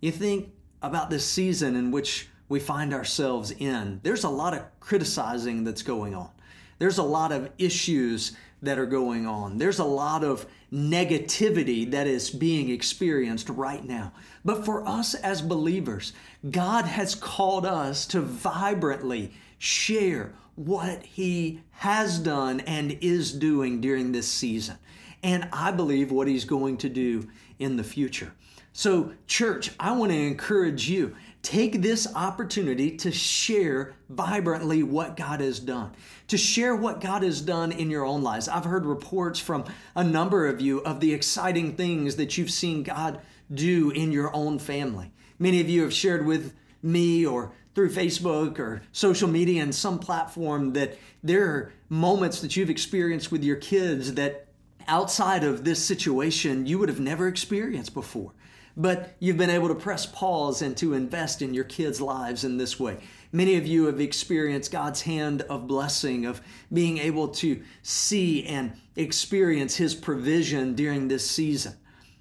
You 0.00 0.10
think 0.10 0.50
about 0.82 1.10
this 1.10 1.24
season 1.24 1.76
in 1.76 1.90
which 1.90 2.28
we 2.48 2.60
find 2.60 2.94
ourselves 2.94 3.50
in. 3.50 4.00
There's 4.02 4.24
a 4.24 4.28
lot 4.28 4.54
of 4.54 4.62
criticizing 4.80 5.64
that's 5.64 5.82
going 5.82 6.14
on. 6.14 6.30
There's 6.78 6.98
a 6.98 7.02
lot 7.02 7.32
of 7.32 7.50
issues 7.58 8.36
that 8.62 8.78
are 8.78 8.86
going 8.86 9.26
on. 9.26 9.58
There's 9.58 9.78
a 9.78 9.84
lot 9.84 10.24
of 10.24 10.46
negativity 10.72 11.90
that 11.90 12.06
is 12.06 12.30
being 12.30 12.70
experienced 12.70 13.48
right 13.48 13.84
now. 13.84 14.12
But 14.44 14.64
for 14.64 14.86
us 14.86 15.14
as 15.14 15.40
believers, 15.42 16.12
God 16.50 16.84
has 16.84 17.14
called 17.14 17.66
us 17.66 18.06
to 18.08 18.20
vibrantly 18.20 19.32
share 19.58 20.32
what 20.54 21.04
He 21.04 21.60
has 21.70 22.18
done 22.18 22.60
and 22.60 22.98
is 23.00 23.32
doing 23.32 23.80
during 23.80 24.12
this 24.12 24.28
season. 24.28 24.76
And 25.22 25.48
I 25.52 25.70
believe 25.70 26.10
what 26.10 26.28
He's 26.28 26.44
going 26.44 26.78
to 26.78 26.88
do 26.88 27.28
in 27.58 27.76
the 27.76 27.84
future. 27.84 28.32
So, 28.72 29.12
church, 29.26 29.70
I 29.80 29.92
want 29.92 30.12
to 30.12 30.18
encourage 30.18 30.88
you 30.88 31.16
take 31.46 31.80
this 31.80 32.08
opportunity 32.16 32.96
to 32.96 33.12
share 33.12 33.94
vibrantly 34.08 34.82
what 34.82 35.16
God 35.16 35.40
has 35.40 35.60
done, 35.60 35.92
to 36.26 36.36
share 36.36 36.74
what 36.74 37.00
God 37.00 37.22
has 37.22 37.40
done 37.40 37.70
in 37.70 37.88
your 37.88 38.04
own 38.04 38.24
lives. 38.24 38.48
I've 38.48 38.64
heard 38.64 38.84
reports 38.84 39.38
from 39.38 39.64
a 39.94 40.02
number 40.02 40.48
of 40.48 40.60
you 40.60 40.80
of 40.80 40.98
the 40.98 41.14
exciting 41.14 41.76
things 41.76 42.16
that 42.16 42.36
you've 42.36 42.50
seen 42.50 42.82
God 42.82 43.20
do 43.54 43.92
in 43.92 44.10
your 44.10 44.34
own 44.34 44.58
family. 44.58 45.12
Many 45.38 45.60
of 45.60 45.68
you 45.68 45.82
have 45.82 45.94
shared 45.94 46.26
with 46.26 46.52
me 46.82 47.24
or 47.24 47.52
through 47.76 47.90
Facebook 47.90 48.58
or 48.58 48.82
social 48.90 49.28
media 49.28 49.62
and 49.62 49.72
some 49.72 50.00
platform 50.00 50.72
that 50.72 50.98
there 51.22 51.44
are 51.44 51.72
moments 51.88 52.40
that 52.40 52.56
you've 52.56 52.70
experienced 52.70 53.30
with 53.30 53.44
your 53.44 53.56
kids 53.56 54.14
that 54.14 54.48
outside 54.88 55.44
of 55.44 55.62
this 55.62 55.84
situation 55.84 56.66
you 56.66 56.80
would 56.80 56.88
have 56.88 56.98
never 56.98 57.28
experienced 57.28 57.94
before. 57.94 58.32
But 58.76 59.14
you've 59.18 59.38
been 59.38 59.50
able 59.50 59.68
to 59.68 59.74
press 59.74 60.04
pause 60.04 60.60
and 60.60 60.76
to 60.76 60.92
invest 60.92 61.40
in 61.40 61.54
your 61.54 61.64
kids' 61.64 62.00
lives 62.00 62.44
in 62.44 62.58
this 62.58 62.78
way. 62.78 62.98
Many 63.32 63.56
of 63.56 63.66
you 63.66 63.86
have 63.86 64.00
experienced 64.00 64.70
God's 64.70 65.02
hand 65.02 65.42
of 65.42 65.66
blessing, 65.66 66.26
of 66.26 66.40
being 66.72 66.98
able 66.98 67.28
to 67.28 67.62
see 67.82 68.44
and 68.44 68.72
experience 68.94 69.76
His 69.76 69.94
provision 69.94 70.74
during 70.74 71.08
this 71.08 71.28
season. 71.28 71.74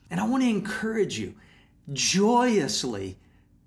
And 0.09 0.19
I 0.19 0.27
want 0.27 0.43
to 0.43 0.49
encourage 0.49 1.19
you 1.19 1.35
joyously 1.91 3.17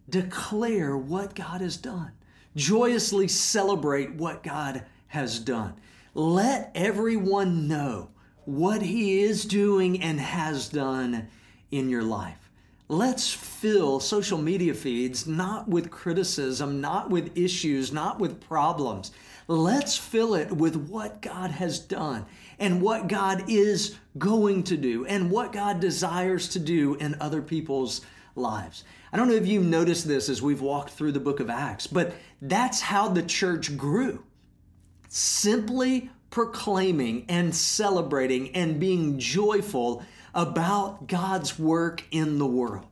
declare 0.09 0.97
what 0.97 1.35
God 1.35 1.61
has 1.61 1.77
done, 1.77 2.13
joyously 2.57 3.29
celebrate 3.29 4.15
what 4.15 4.43
God 4.43 4.85
has 5.09 5.39
done. 5.39 5.75
Let 6.15 6.73
everyone 6.75 7.69
know 7.69 8.11
what 8.45 8.83
He 8.83 9.21
is 9.21 9.45
doing 9.45 10.03
and 10.03 10.19
has 10.19 10.69
done 10.69 11.29
in 11.71 11.91
your 11.91 12.03
life. 12.03 12.48
Let's 12.91 13.31
fill 13.31 14.01
social 14.01 14.39
media 14.39 14.73
feeds 14.73 15.27
not 15.27 15.69
with 15.69 15.91
criticism, 15.91 16.81
not 16.81 17.11
with 17.11 17.37
issues, 17.37 17.93
not 17.93 18.19
with 18.19 18.41
problems. 18.41 19.11
Let's 19.47 19.99
fill 19.99 20.35
it 20.35 20.51
with 20.51 20.75
what 20.75 21.21
God 21.21 21.51
has 21.51 21.79
done 21.79 22.25
and 22.59 22.81
what 22.81 23.09
God 23.09 23.45
is 23.49 23.97
going 24.17 24.63
to 24.65 24.77
do 24.79 25.05
and 25.05 25.31
what 25.31 25.53
God 25.53 25.81
desires 25.81 26.49
to 26.51 26.59
do 26.59 26.95
in 26.95 27.15
other 27.21 27.43
people's 27.43 28.01
lives. 28.35 28.85
I 29.13 29.19
don't 29.19 29.29
know 29.29 29.35
if 29.35 29.47
you've 29.47 29.67
noticed 29.67 30.09
this 30.09 30.31
as 30.31 30.41
we've 30.41 30.63
walked 30.63 30.91
through 30.91 31.13
the 31.13 31.21
book 31.21 31.41
of 31.41 31.51
Acts, 31.51 31.87
but 31.87 32.15
that's 32.41 32.81
how 32.81 33.09
the 33.09 33.23
church 33.23 33.77
grew. 33.77 34.25
Simply 35.09 36.11
proclaiming 36.31 37.27
and 37.29 37.55
celebrating 37.55 38.55
and 38.55 38.81
being 38.81 39.19
joyful 39.19 40.05
about 40.39 41.09
God's 41.09 41.59
work 41.59 42.05
in 42.13 42.39
the 42.39 42.47
world. 42.47 42.87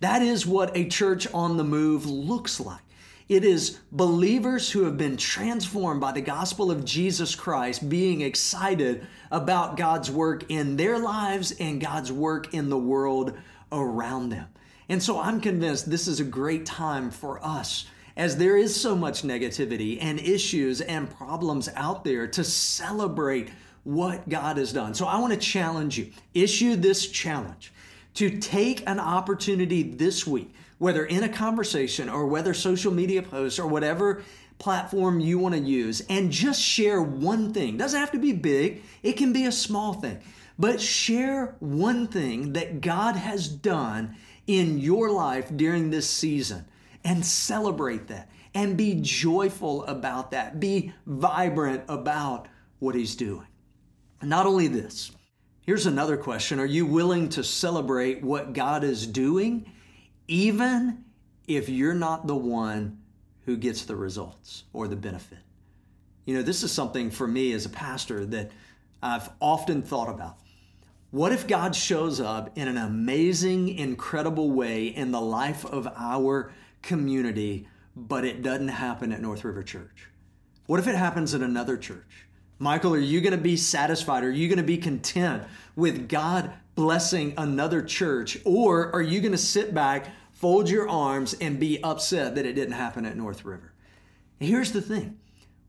That 0.00 0.22
is 0.22 0.46
what 0.46 0.74
a 0.74 0.88
church 0.88 1.28
on 1.34 1.58
the 1.58 1.64
move 1.64 2.06
looks 2.06 2.58
like. 2.58 2.80
It 3.28 3.44
is 3.44 3.78
believers 3.92 4.70
who 4.70 4.84
have 4.84 4.96
been 4.96 5.18
transformed 5.18 6.00
by 6.00 6.12
the 6.12 6.22
gospel 6.22 6.70
of 6.70 6.86
Jesus 6.86 7.34
Christ 7.34 7.90
being 7.90 8.22
excited 8.22 9.06
about 9.30 9.76
God's 9.76 10.10
work 10.10 10.46
in 10.48 10.78
their 10.78 10.98
lives 10.98 11.52
and 11.60 11.78
God's 11.78 12.10
work 12.10 12.54
in 12.54 12.70
the 12.70 12.78
world 12.78 13.36
around 13.70 14.30
them. 14.30 14.48
And 14.88 15.02
so 15.02 15.20
I'm 15.20 15.42
convinced 15.42 15.90
this 15.90 16.08
is 16.08 16.20
a 16.20 16.24
great 16.24 16.64
time 16.64 17.10
for 17.10 17.44
us 17.44 17.84
as 18.16 18.38
there 18.38 18.56
is 18.56 18.74
so 18.74 18.96
much 18.96 19.24
negativity 19.24 19.98
and 20.00 20.18
issues 20.18 20.80
and 20.80 21.14
problems 21.14 21.68
out 21.76 22.02
there 22.02 22.26
to 22.28 22.42
celebrate 22.42 23.50
what 23.88 24.28
God 24.28 24.58
has 24.58 24.70
done. 24.70 24.92
So 24.92 25.06
I 25.06 25.18
want 25.18 25.32
to 25.32 25.38
challenge 25.38 25.96
you, 25.96 26.12
issue 26.34 26.76
this 26.76 27.08
challenge 27.08 27.72
to 28.12 28.38
take 28.38 28.86
an 28.86 29.00
opportunity 29.00 29.82
this 29.82 30.26
week, 30.26 30.52
whether 30.76 31.06
in 31.06 31.22
a 31.22 31.28
conversation 31.30 32.10
or 32.10 32.26
whether 32.26 32.52
social 32.52 32.92
media 32.92 33.22
posts 33.22 33.58
or 33.58 33.66
whatever 33.66 34.22
platform 34.58 35.20
you 35.20 35.38
want 35.38 35.54
to 35.54 35.60
use, 35.62 36.02
and 36.10 36.30
just 36.30 36.60
share 36.60 37.00
one 37.00 37.54
thing. 37.54 37.78
Doesn't 37.78 37.98
have 37.98 38.10
to 38.10 38.18
be 38.18 38.32
big, 38.32 38.82
it 39.02 39.14
can 39.14 39.32
be 39.32 39.46
a 39.46 39.52
small 39.52 39.94
thing, 39.94 40.20
but 40.58 40.82
share 40.82 41.56
one 41.60 42.08
thing 42.08 42.52
that 42.52 42.82
God 42.82 43.16
has 43.16 43.48
done 43.48 44.16
in 44.46 44.76
your 44.76 45.10
life 45.10 45.50
during 45.56 45.88
this 45.88 46.10
season 46.10 46.66
and 47.04 47.24
celebrate 47.24 48.08
that 48.08 48.28
and 48.52 48.76
be 48.76 48.98
joyful 49.00 49.86
about 49.86 50.32
that. 50.32 50.60
Be 50.60 50.92
vibrant 51.06 51.84
about 51.88 52.48
what 52.80 52.94
He's 52.94 53.16
doing. 53.16 53.46
Not 54.22 54.46
only 54.46 54.66
this, 54.66 55.12
here's 55.62 55.86
another 55.86 56.16
question 56.16 56.58
Are 56.58 56.66
you 56.66 56.86
willing 56.86 57.28
to 57.30 57.44
celebrate 57.44 58.22
what 58.22 58.52
God 58.52 58.82
is 58.84 59.06
doing, 59.06 59.70
even 60.26 61.04
if 61.46 61.68
you're 61.68 61.94
not 61.94 62.26
the 62.26 62.36
one 62.36 62.98
who 63.46 63.56
gets 63.56 63.84
the 63.84 63.96
results 63.96 64.64
or 64.72 64.88
the 64.88 64.96
benefit? 64.96 65.38
You 66.24 66.34
know, 66.34 66.42
this 66.42 66.62
is 66.62 66.72
something 66.72 67.10
for 67.10 67.26
me 67.26 67.52
as 67.52 67.64
a 67.64 67.70
pastor 67.70 68.26
that 68.26 68.50
I've 69.02 69.30
often 69.40 69.82
thought 69.82 70.08
about. 70.08 70.38
What 71.10 71.32
if 71.32 71.46
God 71.46 71.74
shows 71.74 72.20
up 72.20 72.58
in 72.58 72.68
an 72.68 72.76
amazing, 72.76 73.70
incredible 73.78 74.50
way 74.50 74.88
in 74.88 75.10
the 75.10 75.20
life 75.20 75.64
of 75.64 75.86
our 75.96 76.52
community, 76.82 77.66
but 77.96 78.26
it 78.26 78.42
doesn't 78.42 78.68
happen 78.68 79.10
at 79.12 79.22
North 79.22 79.44
River 79.44 79.62
Church? 79.62 80.08
What 80.66 80.80
if 80.80 80.86
it 80.86 80.96
happens 80.96 81.34
at 81.34 81.40
another 81.40 81.78
church? 81.78 82.27
Michael, 82.58 82.94
are 82.94 82.98
you 82.98 83.20
going 83.20 83.32
to 83.32 83.38
be 83.38 83.56
satisfied? 83.56 84.24
Are 84.24 84.30
you 84.30 84.48
going 84.48 84.58
to 84.58 84.64
be 84.64 84.78
content 84.78 85.44
with 85.76 86.08
God 86.08 86.52
blessing 86.74 87.34
another 87.36 87.82
church? 87.82 88.38
Or 88.44 88.92
are 88.92 89.02
you 89.02 89.20
going 89.20 89.32
to 89.32 89.38
sit 89.38 89.72
back, 89.72 90.08
fold 90.32 90.68
your 90.68 90.88
arms, 90.88 91.34
and 91.40 91.60
be 91.60 91.82
upset 91.82 92.34
that 92.34 92.46
it 92.46 92.54
didn't 92.54 92.72
happen 92.72 93.04
at 93.04 93.16
North 93.16 93.44
River? 93.44 93.72
Here's 94.40 94.72
the 94.72 94.82
thing 94.82 95.18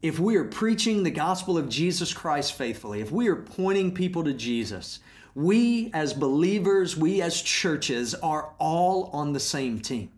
if 0.01 0.17
we 0.17 0.35
are 0.37 0.45
preaching 0.45 1.03
the 1.03 1.11
gospel 1.11 1.57
of 1.57 1.69
Jesus 1.69 2.13
Christ 2.13 2.53
faithfully, 2.53 3.01
if 3.01 3.11
we 3.11 3.27
are 3.27 3.35
pointing 3.35 3.93
people 3.93 4.23
to 4.23 4.33
Jesus, 4.33 4.99
we 5.35 5.91
as 5.93 6.13
believers, 6.13 6.97
we 6.97 7.21
as 7.21 7.41
churches 7.41 8.15
are 8.15 8.53
all 8.57 9.09
on 9.13 9.33
the 9.33 9.39
same 9.39 9.79
team 9.79 10.11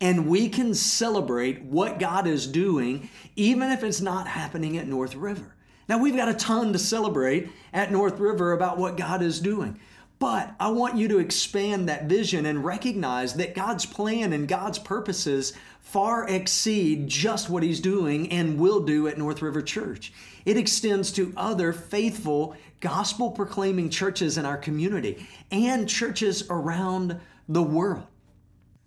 and 0.00 0.26
we 0.26 0.48
can 0.48 0.74
celebrate 0.74 1.62
what 1.62 1.98
God 1.98 2.26
is 2.26 2.46
doing, 2.46 3.08
even 3.36 3.70
if 3.70 3.82
it's 3.82 4.02
not 4.02 4.26
happening 4.26 4.76
at 4.76 4.86
North 4.86 5.14
River. 5.14 5.54
Now, 5.88 5.98
we've 5.98 6.16
got 6.16 6.28
a 6.28 6.34
ton 6.34 6.72
to 6.72 6.78
celebrate 6.78 7.50
at 7.72 7.92
North 7.92 8.18
River 8.18 8.52
about 8.52 8.78
what 8.78 8.96
God 8.96 9.22
is 9.22 9.40
doing. 9.40 9.78
But 10.18 10.54
I 10.58 10.68
want 10.68 10.96
you 10.96 11.08
to 11.08 11.18
expand 11.18 11.88
that 11.88 12.04
vision 12.04 12.46
and 12.46 12.64
recognize 12.64 13.34
that 13.34 13.54
God's 13.54 13.84
plan 13.84 14.32
and 14.32 14.48
God's 14.48 14.78
purposes 14.78 15.52
far 15.80 16.28
exceed 16.28 17.08
just 17.08 17.50
what 17.50 17.62
He's 17.62 17.80
doing 17.80 18.30
and 18.32 18.58
will 18.58 18.80
do 18.80 19.06
at 19.06 19.18
North 19.18 19.42
River 19.42 19.60
Church. 19.60 20.12
It 20.44 20.56
extends 20.56 21.12
to 21.12 21.34
other 21.36 21.72
faithful, 21.72 22.56
gospel 22.80 23.30
proclaiming 23.30 23.90
churches 23.90 24.38
in 24.38 24.46
our 24.46 24.56
community 24.56 25.26
and 25.50 25.88
churches 25.88 26.44
around 26.48 27.20
the 27.48 27.62
world. 27.62 28.06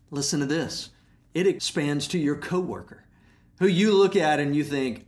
Listen 0.10 0.40
to 0.40 0.46
this 0.46 0.90
it 1.34 1.46
expands 1.46 2.08
to 2.08 2.18
your 2.18 2.36
coworker 2.36 3.04
who 3.60 3.68
you 3.68 3.94
look 3.94 4.16
at 4.16 4.40
and 4.40 4.56
you 4.56 4.64
think, 4.64 5.07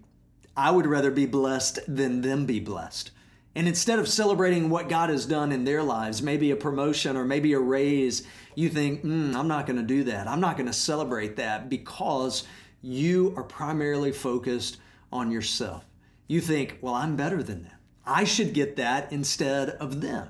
I 0.55 0.71
would 0.71 0.85
rather 0.85 1.11
be 1.11 1.25
blessed 1.25 1.79
than 1.87 2.21
them 2.21 2.45
be 2.45 2.59
blessed. 2.59 3.11
And 3.55 3.67
instead 3.67 3.99
of 3.99 4.07
celebrating 4.07 4.69
what 4.69 4.89
God 4.89 5.09
has 5.09 5.25
done 5.25 5.51
in 5.51 5.63
their 5.63 5.83
lives, 5.83 6.21
maybe 6.21 6.51
a 6.51 6.55
promotion 6.55 7.17
or 7.17 7.25
maybe 7.25 7.53
a 7.53 7.59
raise, 7.59 8.23
you 8.55 8.69
think, 8.69 9.03
mm, 9.03 9.35
I'm 9.35 9.47
not 9.47 9.65
going 9.65 9.77
to 9.77 9.83
do 9.83 10.03
that. 10.05 10.27
I'm 10.27 10.39
not 10.39 10.55
going 10.55 10.67
to 10.67 10.73
celebrate 10.73 11.35
that 11.37 11.69
because 11.69 12.45
you 12.81 13.33
are 13.35 13.43
primarily 13.43 14.11
focused 14.11 14.77
on 15.11 15.31
yourself. 15.31 15.85
You 16.27 16.41
think, 16.41 16.77
well, 16.81 16.93
I'm 16.93 17.15
better 17.15 17.41
than 17.41 17.63
them. 17.63 17.77
I 18.05 18.23
should 18.23 18.53
get 18.53 18.75
that 18.75 19.11
instead 19.11 19.69
of 19.71 20.01
them. 20.01 20.29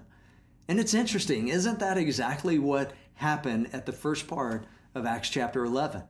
And 0.67 0.79
it's 0.79 0.93
interesting, 0.93 1.49
isn't 1.49 1.79
that 1.79 1.97
exactly 1.97 2.57
what 2.59 2.93
happened 3.19 3.69
at 3.73 3.85
the 3.85 3.91
first 3.91 4.27
part 4.27 4.65
of 4.95 5.05
Acts 5.05 5.29
chapter 5.29 5.65
11. 5.65 6.03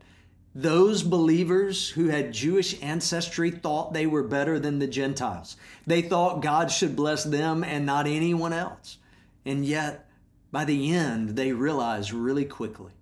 Those 0.55 1.03
believers 1.03 1.89
who 1.89 2.07
had 2.07 2.33
Jewish 2.33 2.81
ancestry 2.81 3.51
thought 3.51 3.93
they 3.93 4.07
were 4.07 4.23
better 4.23 4.59
than 4.59 4.79
the 4.79 4.87
Gentiles. 4.87 5.55
They 5.85 6.01
thought 6.01 6.41
God 6.41 6.71
should 6.71 6.95
bless 6.95 7.23
them 7.23 7.63
and 7.63 7.85
not 7.85 8.07
anyone 8.07 8.53
else. 8.53 8.97
And 9.45 9.63
yet, 9.63 10.09
by 10.51 10.65
the 10.65 10.91
end, 10.91 11.29
they 11.29 11.53
realized 11.53 12.11
really 12.11 12.45
quickly 12.45 12.93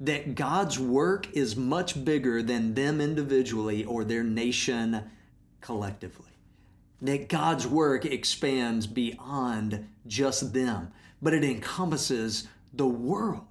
that 0.00 0.34
God's 0.34 0.78
work 0.78 1.30
is 1.32 1.56
much 1.56 2.04
bigger 2.04 2.42
than 2.42 2.74
them 2.74 3.00
individually 3.00 3.84
or 3.84 4.04
their 4.04 4.24
nation 4.24 5.10
collectively. 5.60 6.26
That 7.02 7.28
God's 7.28 7.66
work 7.66 8.04
expands 8.04 8.86
beyond 8.86 9.86
just 10.06 10.52
them, 10.52 10.92
but 11.22 11.32
it 11.32 11.44
encompasses 11.44 12.48
the 12.72 12.86
world. 12.86 13.44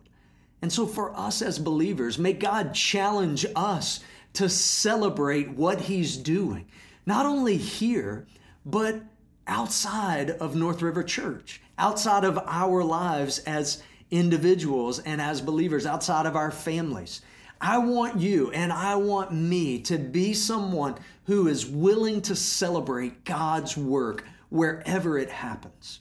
And 0.62 0.72
so, 0.72 0.86
for 0.86 1.18
us 1.18 1.42
as 1.42 1.58
believers, 1.60 2.20
may 2.20 2.34
God 2.34 2.74
challenge 2.74 3.46
us 3.56 4.02
to 4.34 4.50
celebrate 4.50 5.50
what 5.50 5.82
He's 5.82 6.18
doing, 6.18 6.66
not 7.06 7.26
only 7.26 7.58
here, 7.58 8.28
but 8.66 9.02
outside 9.48 10.32
of 10.32 10.56
North 10.56 10.82
River 10.82 11.04
Church, 11.04 11.62
outside 11.78 12.24
of 12.24 12.38
our 12.46 12.84
lives 12.84 13.40
as 13.40 13.82
individuals 14.12 15.00
and 15.00 15.22
as 15.22 15.42
believers, 15.42 15.86
outside 15.86 16.26
of 16.26 16.36
our 16.36 16.52
families. 16.52 17.22
I 17.62 17.78
want 17.78 18.20
you 18.20 18.52
and 18.52 18.72
I 18.72 18.96
want 18.96 19.34
me 19.34 19.80
to 19.82 19.98
be 19.98 20.34
someone 20.34 20.96
who 21.26 21.48
is 21.48 21.66
willing 21.66 22.22
to 22.24 22.36
celebrate 22.36 23.26
God's 23.26 23.76
work 23.76 24.26
wherever 24.50 25.18
it 25.18 25.30
happens. 25.30 26.00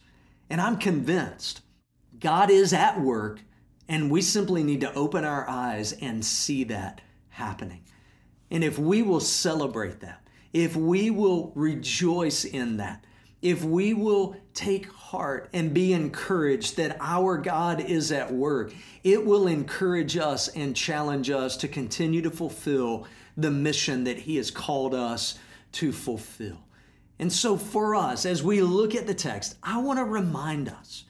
And 0.51 0.61
I'm 0.61 0.79
convinced 0.79 1.63
God 2.21 2.51
is 2.51 2.73
at 2.73 3.01
work 3.01 3.41
and 3.89 4.11
we 4.11 4.21
simply 4.21 4.63
need 4.63 4.83
to 4.83 4.95
open 4.95 5.25
our 5.25 5.49
eyes 5.49 5.93
and 5.95 6.25
see 6.25 6.65
that 6.65 7.01
happening. 7.31 7.83
And 8.51 8.63
if 8.63 8.79
we 8.79 9.03
will 9.03 9.21
celebrate 9.21 10.01
that, 10.01 10.21
if 10.53 10.77
we 10.77 11.11
will 11.11 11.53
rejoice 11.55 12.45
in 12.45 12.79
that, 12.79 13.05
if 13.41 13.63
we 13.63 13.95
will 13.95 14.37
take 14.53 14.91
heart 14.91 15.49
and 15.53 15.73
be 15.73 15.93
encouraged 15.93 16.77
that 16.77 16.97
our 17.01 17.39
God 17.39 17.81
is 17.81 18.11
at 18.11 18.33
work, 18.33 18.75
it 19.05 19.25
will 19.25 19.47
encourage 19.47 20.17
us 20.17 20.49
and 20.49 20.75
challenge 20.75 21.31
us 21.31 21.57
to 21.59 21.69
continue 21.69 22.21
to 22.23 22.31
fulfill 22.31 23.07
the 23.37 23.51
mission 23.51 24.05
that 24.05 24.19
He 24.19 24.37
has 24.37 24.51
called 24.51 24.95
us 24.95 25.39
to 25.73 25.93
fulfill. 25.93 26.59
And 27.21 27.33
so, 27.33 27.57
for 27.57 27.95
us, 27.95 28.27
as 28.27 28.43
we 28.43 28.61
look 28.61 28.95
at 28.95 29.07
the 29.07 29.15
text, 29.15 29.57
I 29.63 29.79
want 29.79 29.99
to 29.99 30.05
remind 30.05 30.69
us 30.69 31.05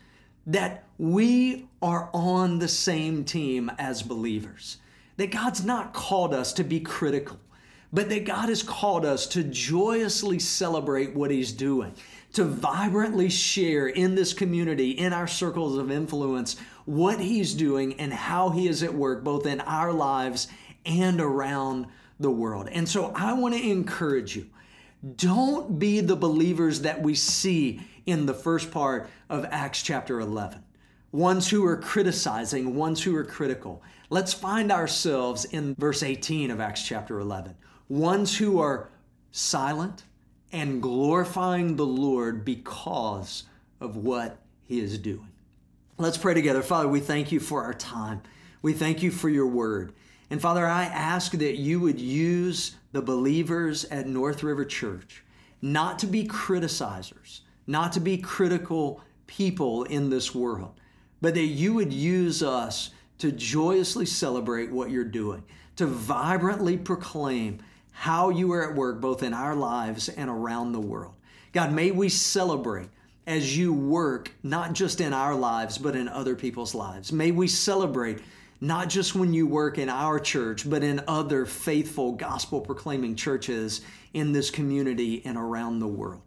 that 0.47 0.85
we 0.99 1.69
are 1.81 2.11
on 2.13 2.59
the 2.59 2.69
same 2.69 3.25
team 3.25 3.71
as 3.79 4.03
believers. 4.03 4.79
That 5.17 5.31
God's 5.31 5.65
not 5.65 5.93
called 5.93 6.35
us 6.35 6.53
to 6.55 6.65
be 6.65 6.81
critical, 6.81 7.39
but 7.93 8.09
that 8.09 8.25
God 8.25 8.49
has 8.49 8.63
called 8.63 9.05
us 9.05 9.27
to 9.29 9.45
joyously 9.45 10.39
celebrate 10.39 11.15
what 11.15 11.31
He's 11.31 11.53
doing, 11.53 11.95
to 12.35 12.45
vibrantly 12.45 13.31
share 13.31 13.89
in 13.89 14.15
this 14.15 14.33
community, 14.33 14.91
in 14.91 15.13
our 15.13 15.27
circles 15.27 15.79
of 15.79 15.91
influence, 15.91 16.57
what 16.85 17.21
He's 17.21 17.55
doing 17.55 17.99
and 18.01 18.13
how 18.13 18.51
He 18.51 18.69
is 18.69 18.83
at 18.83 18.95
work, 18.95 19.25
both 19.25 19.47
in 19.47 19.61
our 19.63 19.93
lives 19.93 20.49
and 20.85 21.21
around 21.21 21.87
the 22.21 22.31
world. 22.31 22.69
And 22.71 22.89
so 22.89 23.13
I 23.15 23.33
want 23.35 23.55
to 23.55 23.71
encourage 23.71 24.37
you 24.37 24.47
don't 25.15 25.79
be 25.79 26.01
the 26.01 26.17
believers 26.17 26.81
that 26.81 27.01
we 27.01 27.15
see 27.15 27.81
in 28.05 28.27
the 28.27 28.35
first 28.35 28.73
part 28.73 29.09
of 29.31 29.47
Acts 29.51 29.81
chapter 29.81 30.19
11. 30.19 30.65
Ones 31.13 31.49
who 31.49 31.65
are 31.65 31.77
criticizing, 31.77 32.75
ones 32.75 33.03
who 33.03 33.17
are 33.17 33.25
critical. 33.25 33.83
Let's 34.11 34.35
find 34.35 34.71
ourselves 34.71 35.47
in 35.47 35.75
verse 35.79 36.03
18 36.03 36.51
of 36.51 36.61
Acts 36.61 36.83
chapter 36.83 37.19
11. 37.19 37.55
Ones 37.89 38.37
who 38.37 38.61
are 38.61 38.91
silent 39.31 40.05
and 40.53 40.83
glorifying 40.83 41.77
the 41.77 41.87
Lord 41.87 42.45
because 42.45 43.45
of 43.81 43.97
what 43.97 44.39
he 44.67 44.81
is 44.81 44.99
doing. 44.99 45.31
Let's 45.97 46.19
pray 46.19 46.35
together. 46.35 46.63
Father, 46.63 46.89
we 46.89 47.01
thank 47.01 47.33
you 47.33 47.41
for 47.41 47.65
our 47.65 47.75
time. 47.75 48.23
We 48.61 48.73
thank 48.73 49.03
you 49.03 49.11
for 49.11 49.29
your 49.29 49.47
word. 49.47 49.95
And 50.31 50.41
Father, 50.43 50.67
I 50.67 50.85
ask 50.85 51.33
that 51.33 51.57
you 51.57 51.81
would 51.81 52.01
use 52.01 52.77
the 52.93 53.01
believers 53.03 53.85
at 53.87 54.07
North 54.07 54.43
River 54.43 54.65
Church 54.65 55.25
not 55.63 55.99
to 56.01 56.07
be 56.07 56.25
criticizers, 56.25 57.41
not 57.67 57.93
to 57.93 58.01
be 58.01 58.19
critical 58.19 59.03
people 59.27 59.85
in 59.85 60.11
this 60.11 60.35
world, 60.35 60.81
but 61.21 61.35
that 61.35 61.41
you 61.41 61.75
would 61.75 61.93
use 61.93 62.43
us 62.43 62.91
to 63.19 63.33
joyously 63.33 64.07
celebrate 64.07 64.71
what 64.71 64.91
you're 64.91 65.05
doing, 65.05 65.43
to 65.77 65.87
vibrantly 65.87 66.77
proclaim 66.77 67.59
how 67.91 68.31
you 68.31 68.53
are 68.53 68.71
at 68.71 68.77
work 68.77 69.01
both 69.01 69.23
in 69.23 69.35
our 69.35 69.57
lives 69.57 70.09
and 70.09 70.31
around 70.31 70.73
the 70.73 70.81
world. 70.81 71.15
God, 71.53 71.73
may 71.73 71.91
we 71.91 72.09
celebrate 72.09 72.89
as 73.27 73.57
you 73.57 73.73
work, 73.73 74.33
not 74.43 74.73
just 74.73 75.01
in 75.01 75.13
our 75.13 75.35
lives, 75.35 75.77
but 75.77 75.97
in 75.97 76.09
other 76.09 76.35
people's 76.35 76.75
lives. 76.75 77.13
May 77.13 77.31
we 77.31 77.49
celebrate 77.49 78.21
not 78.61 78.89
just 78.89 79.15
when 79.15 79.33
you 79.33 79.47
work 79.47 79.79
in 79.79 79.89
our 79.89 80.19
church, 80.19 80.69
but 80.69 80.83
in 80.83 81.03
other 81.07 81.45
faithful 81.45 82.13
gospel 82.13 82.61
proclaiming 82.61 83.15
churches 83.15 83.83
in 84.15 84.33
this 84.33 84.51
community 84.51 85.23
and 85.25 85.37
around 85.37 85.79
the 85.79 85.87
world. 85.87 86.23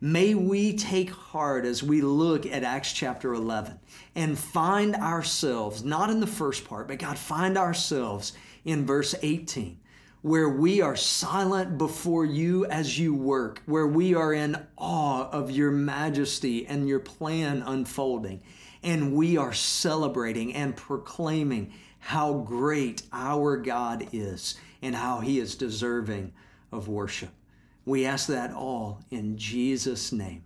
May 0.00 0.34
we 0.34 0.76
take 0.76 1.10
heart 1.10 1.64
as 1.64 1.82
we 1.82 2.02
look 2.02 2.44
at 2.46 2.62
Acts 2.62 2.92
chapter 2.92 3.32
11 3.32 3.78
and 4.14 4.38
find 4.38 4.94
ourselves, 4.94 5.82
not 5.84 6.10
in 6.10 6.20
the 6.20 6.26
first 6.26 6.66
part, 6.66 6.88
but 6.88 6.98
God, 6.98 7.16
find 7.16 7.56
ourselves 7.56 8.34
in 8.64 8.84
verse 8.84 9.14
18, 9.22 9.78
where 10.20 10.48
we 10.48 10.82
are 10.82 10.96
silent 10.96 11.78
before 11.78 12.26
you 12.26 12.66
as 12.66 12.98
you 12.98 13.14
work, 13.14 13.62
where 13.64 13.86
we 13.86 14.14
are 14.14 14.34
in 14.34 14.66
awe 14.76 15.30
of 15.30 15.50
your 15.50 15.70
majesty 15.70 16.66
and 16.66 16.88
your 16.88 17.00
plan 17.00 17.62
unfolding 17.62 18.42
and 18.86 19.12
we 19.12 19.36
are 19.36 19.52
celebrating 19.52 20.54
and 20.54 20.76
proclaiming 20.76 21.72
how 21.98 22.34
great 22.34 23.02
our 23.12 23.56
God 23.56 24.08
is 24.12 24.58
and 24.80 24.94
how 24.94 25.18
he 25.18 25.40
is 25.40 25.56
deserving 25.56 26.32
of 26.70 26.86
worship. 26.86 27.30
We 27.86 28.04
ask 28.04 28.26
that 28.26 28.52
all 28.52 29.00
in 29.10 29.38
Jesus' 29.38 30.12
name. 30.12 30.42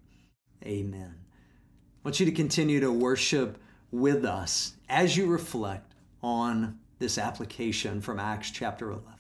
Amen. 0.62 1.14
I 1.16 2.08
want 2.08 2.20
you 2.20 2.26
to 2.26 2.32
continue 2.32 2.80
to 2.80 2.92
worship 2.92 3.58
with 3.90 4.26
us 4.26 4.74
as 4.90 5.16
you 5.16 5.26
reflect 5.26 5.94
on 6.22 6.78
this 6.98 7.16
application 7.16 8.02
from 8.02 8.20
Acts 8.20 8.50
chapter 8.50 8.90
11. 8.90 9.19